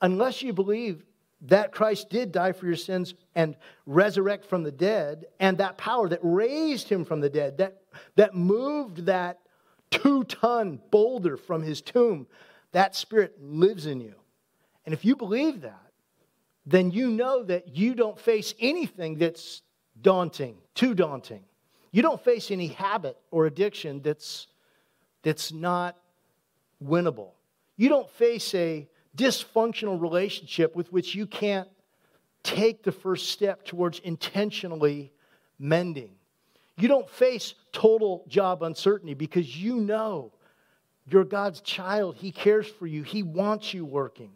unless 0.00 0.40
you 0.40 0.52
believe 0.52 1.04
that 1.46 1.72
Christ 1.72 2.10
did 2.10 2.32
die 2.32 2.52
for 2.52 2.66
your 2.66 2.76
sins 2.76 3.14
and 3.34 3.56
resurrect 3.86 4.44
from 4.44 4.62
the 4.62 4.72
dead, 4.72 5.26
and 5.40 5.58
that 5.58 5.78
power 5.78 6.08
that 6.08 6.20
raised 6.22 6.88
him 6.88 7.04
from 7.04 7.20
the 7.20 7.30
dead, 7.30 7.58
that, 7.58 7.82
that 8.16 8.34
moved 8.34 9.06
that 9.06 9.38
two 9.90 10.24
ton 10.24 10.80
boulder 10.90 11.36
from 11.36 11.62
his 11.62 11.80
tomb, 11.80 12.26
that 12.72 12.94
spirit 12.94 13.36
lives 13.40 13.86
in 13.86 14.00
you. 14.00 14.14
And 14.84 14.92
if 14.92 15.04
you 15.04 15.16
believe 15.16 15.62
that, 15.62 15.92
then 16.66 16.90
you 16.90 17.10
know 17.10 17.44
that 17.44 17.76
you 17.76 17.94
don't 17.94 18.18
face 18.18 18.54
anything 18.58 19.18
that's 19.18 19.62
daunting, 20.02 20.56
too 20.74 20.94
daunting. 20.94 21.44
You 21.92 22.02
don't 22.02 22.22
face 22.22 22.50
any 22.50 22.68
habit 22.68 23.16
or 23.30 23.46
addiction 23.46 24.02
that's, 24.02 24.48
that's 25.22 25.52
not 25.52 25.96
winnable. 26.84 27.30
You 27.76 27.88
don't 27.88 28.10
face 28.10 28.52
a 28.54 28.88
dysfunctional 29.16 30.00
relationship 30.00 30.76
with 30.76 30.92
which 30.92 31.14
you 31.14 31.26
can't 31.26 31.68
take 32.42 32.82
the 32.82 32.92
first 32.92 33.30
step 33.30 33.64
towards 33.64 33.98
intentionally 34.00 35.12
mending. 35.58 36.10
You 36.78 36.88
don't 36.88 37.08
face 37.08 37.54
total 37.72 38.24
job 38.28 38.62
uncertainty 38.62 39.14
because 39.14 39.56
you 39.56 39.76
know 39.76 40.32
you're 41.08 41.24
God's 41.24 41.60
child. 41.60 42.16
He 42.16 42.30
cares 42.30 42.66
for 42.66 42.86
you, 42.86 43.02
He 43.02 43.22
wants 43.22 43.72
you 43.72 43.84
working. 43.84 44.32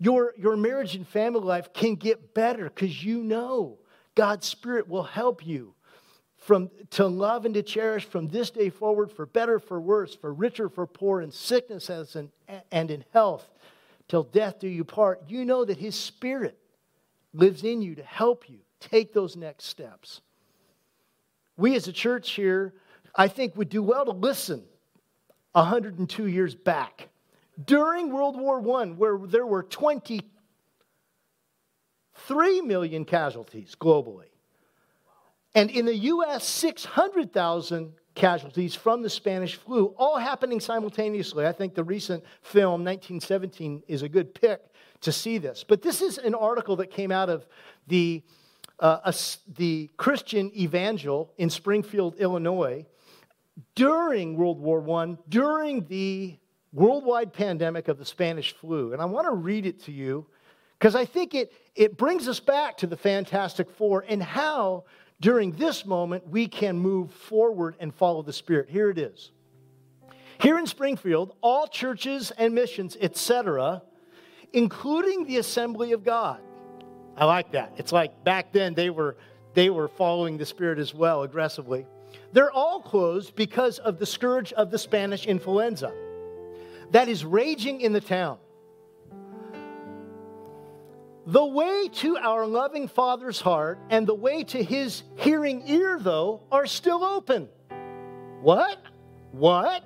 Your, 0.00 0.32
your 0.38 0.56
marriage 0.56 0.94
and 0.94 1.06
family 1.06 1.40
life 1.40 1.72
can 1.72 1.96
get 1.96 2.32
better 2.32 2.64
because 2.64 3.02
you 3.04 3.24
know 3.24 3.78
God's 4.14 4.46
Spirit 4.46 4.88
will 4.88 5.02
help 5.02 5.44
you 5.44 5.74
from, 6.36 6.70
to 6.90 7.06
love 7.06 7.44
and 7.44 7.54
to 7.54 7.62
cherish 7.62 8.04
from 8.04 8.28
this 8.28 8.50
day 8.50 8.70
forward 8.70 9.10
for 9.10 9.26
better, 9.26 9.58
for 9.58 9.80
worse, 9.80 10.14
for 10.14 10.32
richer, 10.32 10.68
for 10.68 10.86
poor, 10.86 11.20
in 11.20 11.32
sickness 11.32 11.90
and, 12.14 12.30
and 12.70 12.90
in 12.90 13.04
health, 13.12 13.48
till 14.08 14.24
death 14.24 14.58
do 14.58 14.68
you 14.68 14.84
part. 14.84 15.22
You 15.28 15.44
know 15.44 15.64
that 15.64 15.78
His 15.78 15.94
Spirit 15.94 16.58
lives 17.32 17.62
in 17.62 17.80
you 17.82 17.94
to 17.94 18.02
help 18.02 18.48
you 18.48 18.58
take 18.80 19.12
those 19.12 19.36
next 19.36 19.66
steps. 19.66 20.20
We 21.56 21.76
as 21.76 21.86
a 21.88 21.92
church 21.92 22.32
here, 22.32 22.74
I 23.14 23.28
think, 23.28 23.56
would 23.56 23.68
do 23.68 23.82
well 23.82 24.04
to 24.04 24.12
listen 24.12 24.64
102 25.52 26.26
years 26.26 26.54
back 26.54 27.08
during 27.64 28.12
World 28.12 28.38
War 28.38 28.58
I, 28.80 28.86
where 28.86 29.18
there 29.18 29.46
were 29.46 29.64
23 29.64 32.60
million 32.60 33.04
casualties 33.04 33.74
globally. 33.78 34.30
And 35.54 35.70
in 35.70 35.86
the 35.86 35.96
US, 35.96 36.46
600,000 36.46 37.94
casualties 38.18 38.74
from 38.74 39.00
the 39.02 39.08
Spanish 39.08 39.54
flu, 39.54 39.94
all 39.96 40.18
happening 40.18 40.60
simultaneously. 40.60 41.46
I 41.46 41.52
think 41.52 41.74
the 41.74 41.84
recent 41.84 42.22
film, 42.42 42.84
1917, 42.84 43.84
is 43.88 44.02
a 44.02 44.08
good 44.08 44.34
pick 44.34 44.60
to 45.00 45.12
see 45.12 45.38
this. 45.38 45.64
But 45.66 45.80
this 45.80 46.02
is 46.02 46.18
an 46.18 46.34
article 46.34 46.76
that 46.76 46.90
came 46.90 47.12
out 47.12 47.30
of 47.30 47.46
the, 47.86 48.22
uh, 48.80 48.98
a, 49.04 49.14
the 49.56 49.88
Christian 49.96 50.50
Evangel 50.54 51.32
in 51.38 51.48
Springfield, 51.48 52.16
Illinois, 52.16 52.84
during 53.74 54.36
World 54.36 54.60
War 54.60 54.86
I, 55.00 55.16
during 55.28 55.86
the 55.86 56.36
worldwide 56.72 57.32
pandemic 57.32 57.88
of 57.88 57.98
the 57.98 58.04
Spanish 58.04 58.54
flu. 58.54 58.92
And 58.92 59.00
I 59.00 59.06
want 59.06 59.26
to 59.26 59.34
read 59.34 59.64
it 59.64 59.82
to 59.84 59.92
you 59.92 60.26
because 60.78 60.94
I 60.94 61.04
think 61.04 61.34
it, 61.34 61.52
it 61.74 61.96
brings 61.96 62.28
us 62.28 62.40
back 62.40 62.76
to 62.78 62.86
the 62.86 62.96
Fantastic 62.96 63.70
Four 63.70 64.04
and 64.08 64.22
how, 64.22 64.84
during 65.20 65.52
this 65.52 65.84
moment, 65.84 66.28
we 66.28 66.46
can 66.46 66.78
move 66.78 67.12
forward 67.12 67.76
and 67.80 67.94
follow 67.94 68.22
the 68.22 68.32
Spirit. 68.32 68.68
Here 68.68 68.90
it 68.90 68.98
is. 68.98 69.32
Here 70.40 70.58
in 70.58 70.66
Springfield, 70.66 71.34
all 71.40 71.66
churches 71.66 72.30
and 72.30 72.54
missions, 72.54 72.96
etc., 73.00 73.82
including 74.52 75.24
the 75.24 75.38
Assembly 75.38 75.92
of 75.92 76.04
God. 76.04 76.40
I 77.16 77.24
like 77.24 77.52
that. 77.52 77.72
It's 77.76 77.90
like 77.90 78.22
back 78.22 78.52
then 78.52 78.74
they 78.74 78.90
were 78.90 79.16
they 79.54 79.70
were 79.70 79.88
following 79.88 80.38
the 80.38 80.46
Spirit 80.46 80.78
as 80.78 80.94
well 80.94 81.22
aggressively. 81.22 81.84
They're 82.32 82.52
all 82.52 82.80
closed 82.80 83.34
because 83.34 83.80
of 83.80 83.98
the 83.98 84.06
scourge 84.06 84.52
of 84.52 84.70
the 84.70 84.78
Spanish 84.78 85.26
influenza 85.26 85.92
that 86.92 87.08
is 87.08 87.24
raging 87.24 87.80
in 87.80 87.92
the 87.92 88.00
town. 88.00 88.38
The 91.28 91.44
way 91.44 91.90
to 91.96 92.16
our 92.16 92.46
loving 92.46 92.88
Father's 92.88 93.38
heart 93.38 93.78
and 93.90 94.06
the 94.06 94.14
way 94.14 94.44
to 94.44 94.64
his 94.64 95.02
hearing 95.16 95.62
ear, 95.68 95.98
though, 96.00 96.40
are 96.50 96.64
still 96.64 97.04
open. 97.04 97.50
What? 98.40 98.78
What? 99.32 99.84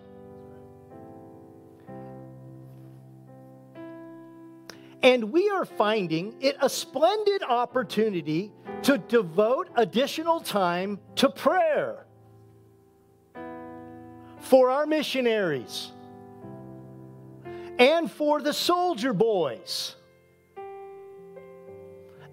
And 5.02 5.32
we 5.32 5.50
are 5.50 5.64
finding 5.64 6.36
it 6.40 6.56
a 6.60 6.70
splendid 6.70 7.42
opportunity 7.42 8.52
to 8.82 8.98
devote 8.98 9.68
additional 9.74 10.38
time 10.38 11.00
to 11.16 11.28
prayer 11.28 12.06
for 14.38 14.70
our 14.70 14.86
missionaries 14.86 15.90
and 17.80 18.08
for 18.08 18.40
the 18.40 18.52
soldier 18.52 19.12
boys 19.12 19.96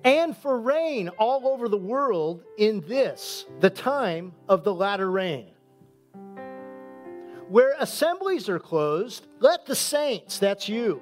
and 0.04 0.36
for 0.38 0.60
rain 0.60 1.10
all 1.18 1.48
over 1.48 1.68
the 1.68 1.78
world 1.78 2.44
in 2.58 2.82
this, 2.88 3.46
the 3.60 3.70
time 3.70 4.34
of 4.48 4.64
the 4.64 4.74
latter 4.74 5.10
rain. 5.10 5.52
Where 7.50 7.76
assemblies 7.80 8.48
are 8.48 8.60
closed, 8.60 9.28
let 9.40 9.66
the 9.66 9.76
saints, 9.76 10.40
that's 10.40 10.70
you, 10.70 11.02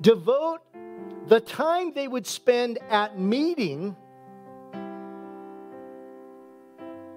devote 0.00 0.60
the 1.26 1.40
time 1.40 1.92
they 1.92 2.06
would 2.06 2.26
spend 2.26 2.78
at 2.90 3.18
meeting 3.18 3.96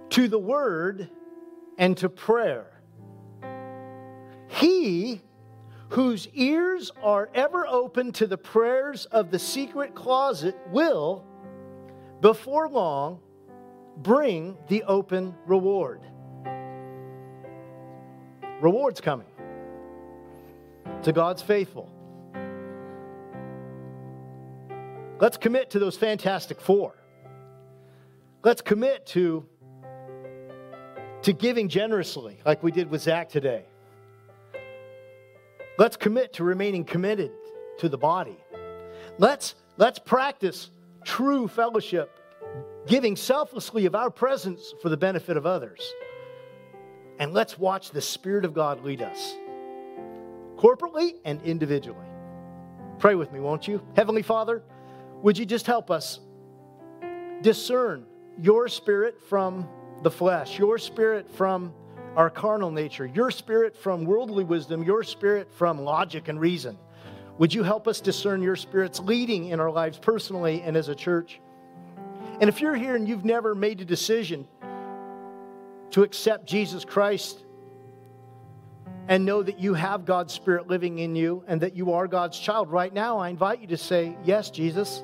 to 0.09 0.27
the 0.27 0.39
word 0.39 1.09
and 1.77 1.97
to 1.97 2.09
prayer. 2.09 2.67
He 4.47 5.21
whose 5.91 6.29
ears 6.33 6.89
are 7.03 7.29
ever 7.35 7.67
open 7.67 8.13
to 8.13 8.25
the 8.25 8.37
prayers 8.37 9.05
of 9.07 9.29
the 9.29 9.37
secret 9.37 9.93
closet 9.93 10.57
will, 10.69 11.25
before 12.21 12.69
long, 12.69 13.19
bring 13.97 14.57
the 14.69 14.83
open 14.83 15.35
reward. 15.45 16.01
Reward's 18.61 19.01
coming 19.01 19.27
to 21.03 21.11
God's 21.11 21.41
faithful. 21.41 21.91
Let's 25.19 25.35
commit 25.35 25.71
to 25.71 25.79
those 25.79 25.97
fantastic 25.97 26.61
four. 26.61 26.95
Let's 28.45 28.61
commit 28.61 29.05
to, 29.07 29.45
to 31.23 31.33
giving 31.33 31.67
generously, 31.67 32.37
like 32.45 32.63
we 32.63 32.71
did 32.71 32.89
with 32.89 33.01
Zach 33.01 33.27
today. 33.27 33.65
Let's 35.77 35.97
commit 35.97 36.33
to 36.33 36.43
remaining 36.43 36.83
committed 36.83 37.31
to 37.79 37.89
the 37.89 37.97
body. 37.97 38.37
Let's, 39.17 39.55
let's 39.77 39.99
practice 39.99 40.69
true 41.03 41.47
fellowship, 41.47 42.19
giving 42.87 43.15
selflessly 43.15 43.85
of 43.85 43.95
our 43.95 44.09
presence 44.09 44.73
for 44.81 44.89
the 44.89 44.97
benefit 44.97 45.37
of 45.37 45.45
others. 45.45 45.93
And 47.19 47.33
let's 47.33 47.57
watch 47.57 47.91
the 47.91 48.01
Spirit 48.01 48.45
of 48.45 48.53
God 48.53 48.83
lead 48.83 49.01
us, 49.01 49.35
corporately 50.57 51.13
and 51.23 51.41
individually. 51.43 52.07
Pray 52.99 53.15
with 53.15 53.31
me, 53.31 53.39
won't 53.39 53.67
you? 53.67 53.81
Heavenly 53.95 54.21
Father, 54.21 54.63
would 55.21 55.37
you 55.37 55.45
just 55.45 55.65
help 55.65 55.89
us 55.89 56.19
discern 57.41 58.05
your 58.39 58.67
spirit 58.67 59.21
from 59.21 59.67
the 60.03 60.11
flesh, 60.11 60.57
your 60.57 60.77
spirit 60.77 61.29
from 61.29 61.73
our 62.15 62.29
carnal 62.29 62.71
nature, 62.71 63.05
your 63.05 63.31
spirit 63.31 63.75
from 63.75 64.05
worldly 64.05 64.43
wisdom, 64.43 64.83
your 64.83 65.03
spirit 65.03 65.51
from 65.51 65.81
logic 65.81 66.27
and 66.27 66.39
reason. 66.39 66.77
Would 67.37 67.53
you 67.53 67.63
help 67.63 67.87
us 67.87 68.01
discern 68.01 68.41
your 68.41 68.55
spirit's 68.55 68.99
leading 68.99 69.47
in 69.47 69.59
our 69.59 69.71
lives 69.71 69.97
personally 69.97 70.61
and 70.61 70.75
as 70.75 70.89
a 70.89 70.95
church? 70.95 71.39
And 72.39 72.49
if 72.49 72.59
you're 72.59 72.75
here 72.75 72.95
and 72.95 73.07
you've 73.07 73.25
never 73.25 73.55
made 73.55 73.81
a 73.81 73.85
decision 73.85 74.47
to 75.91 76.03
accept 76.03 76.45
Jesus 76.45 76.83
Christ 76.83 77.43
and 79.07 79.25
know 79.25 79.41
that 79.43 79.59
you 79.59 79.73
have 79.73 80.05
God's 80.05 80.33
Spirit 80.33 80.67
living 80.67 80.99
in 80.99 81.15
you 81.15 81.43
and 81.47 81.61
that 81.61 81.75
you 81.75 81.93
are 81.93 82.07
God's 82.07 82.37
child, 82.37 82.69
right 82.69 82.93
now 82.93 83.17
I 83.17 83.29
invite 83.29 83.61
you 83.61 83.67
to 83.67 83.77
say, 83.77 84.17
Yes, 84.23 84.49
Jesus, 84.49 85.03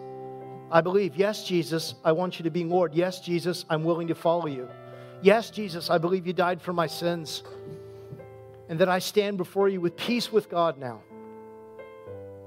I 0.71 0.81
believe. 0.81 1.15
Yes, 1.15 1.43
Jesus, 1.43 1.95
I 2.03 2.11
want 2.11 2.39
you 2.39 2.43
to 2.43 2.51
be 2.51 2.63
Lord. 2.63 2.93
Yes, 2.93 3.19
Jesus, 3.21 3.65
I'm 3.69 3.83
willing 3.83 4.07
to 4.09 4.15
follow 4.15 4.47
you. 4.47 4.67
Yes, 5.21 5.49
Jesus, 5.49 5.89
I 5.89 5.97
believe 5.97 6.27
you 6.27 6.33
died 6.33 6.61
for 6.61 6.73
my 6.73 6.87
sins 6.87 7.43
and 8.69 8.79
that 8.79 8.89
I 8.89 8.99
stand 8.99 9.37
before 9.37 9.69
you 9.69 9.81
with 9.81 9.95
peace 9.95 10.31
with 10.31 10.49
God 10.49 10.77
now. 10.77 11.01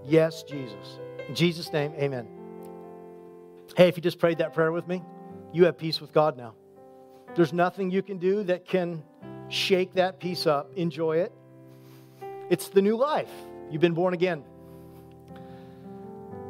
Yes, 0.05 0.43
Jesus. 0.43 0.99
In 1.29 1.35
Jesus' 1.35 1.73
name, 1.73 1.93
amen. 1.97 2.29
Hey, 3.77 3.89
if 3.89 3.97
you 3.97 4.03
just 4.03 4.19
prayed 4.19 4.39
that 4.39 4.53
prayer 4.53 4.73
with 4.73 4.87
me, 4.87 5.03
you 5.53 5.65
have 5.65 5.79
peace 5.79 6.01
with 6.01 6.13
God 6.13 6.37
now. 6.37 6.55
There's 7.35 7.53
nothing 7.53 7.91
you 7.91 8.03
can 8.03 8.19
do 8.19 8.43
that 8.45 8.67
can 8.67 9.03
shake 9.49 9.95
that 9.95 10.19
peace 10.21 10.47
up. 10.47 10.73
Enjoy 10.77 11.19
it. 11.19 11.33
It's 12.51 12.69
the 12.69 12.83
new 12.83 12.97
life. 12.97 13.31
You've 13.71 13.81
been 13.81 13.95
born 13.95 14.15
again. 14.15 14.45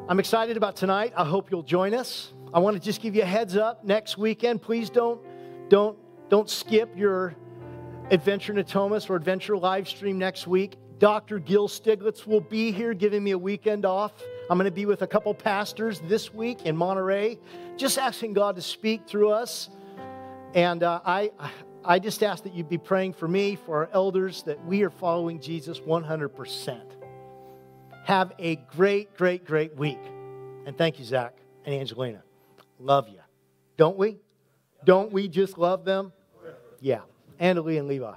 I'm 0.09 0.19
excited 0.19 0.57
about 0.57 0.77
tonight. 0.77 1.13
I 1.17 1.25
hope 1.25 1.51
you'll 1.51 1.63
join 1.63 1.95
us. 1.95 2.33
I 2.53 2.59
want 2.59 2.77
to 2.77 2.83
just 2.83 3.01
give 3.01 3.15
you 3.15 3.23
a 3.23 3.27
heads 3.27 3.57
up 3.57 3.85
next 3.85 4.19
weekend. 4.19 4.61
Please 4.61 4.91
don't 4.91 5.21
don't 5.69 5.97
don't 6.31 6.49
skip 6.49 6.97
your 6.97 7.35
Adventure 8.13 8.57
in 8.57 8.65
Natomas 8.65 9.11
or 9.11 9.17
Adventure 9.17 9.57
live 9.57 9.89
stream 9.89 10.17
next 10.17 10.47
week. 10.47 10.77
Dr. 10.99 11.41
Gil 11.41 11.69
Stieglitz 11.69 12.25
will 12.27 12.41
be 12.41 12.71
here 12.71 12.95
giving 12.95 13.25
me 13.25 13.33
a 13.33 13.39
weekend 13.39 13.85
off. 13.85 14.13
I'm 14.49 14.57
going 14.57 14.71
to 14.71 14.75
be 14.75 14.87
with 14.87 15.03
a 15.03 15.07
couple 15.07 15.35
pastors 15.35 16.01
this 16.05 16.33
week 16.33 16.67
in 16.67 16.77
Monterey, 16.77 17.39
just 17.77 17.99
asking 17.99 18.35
God 18.35 18.57
to 18.57 18.63
speak 18.63 19.09
through 19.09 19.31
us. 19.31 19.71
And 20.55 20.85
uh, 20.85 21.01
I, 21.05 21.33
I 21.85 21.99
just 21.99 22.23
ask 22.23 22.45
that 22.45 22.55
you 22.55 22.63
be 22.63 22.79
praying 22.79 23.15
for 23.15 23.27
me, 23.27 23.57
for 23.57 23.79
our 23.79 23.91
elders, 23.93 24.45
that 24.45 24.65
we 24.65 24.83
are 24.83 24.91
following 24.91 25.41
Jesus 25.41 25.81
100%. 25.81 26.81
Have 28.05 28.33
a 28.39 28.57
great, 28.57 29.17
great, 29.17 29.45
great 29.45 29.77
week. 29.77 30.01
And 30.67 30.79
thank 30.79 31.01
you, 31.01 31.05
Zach 31.05 31.35
and 31.65 31.75
Angelina. 31.75 32.23
Love 32.79 33.09
you. 33.09 33.21
Don't 33.77 33.97
we? 33.97 34.19
Don't 34.85 35.13
we 35.13 35.27
just 35.27 35.59
love 35.59 35.85
them? 35.85 36.13
Yeah. 36.81 37.01
Annalie 37.41 37.79
and 37.79 37.89
Levi. 37.89 38.15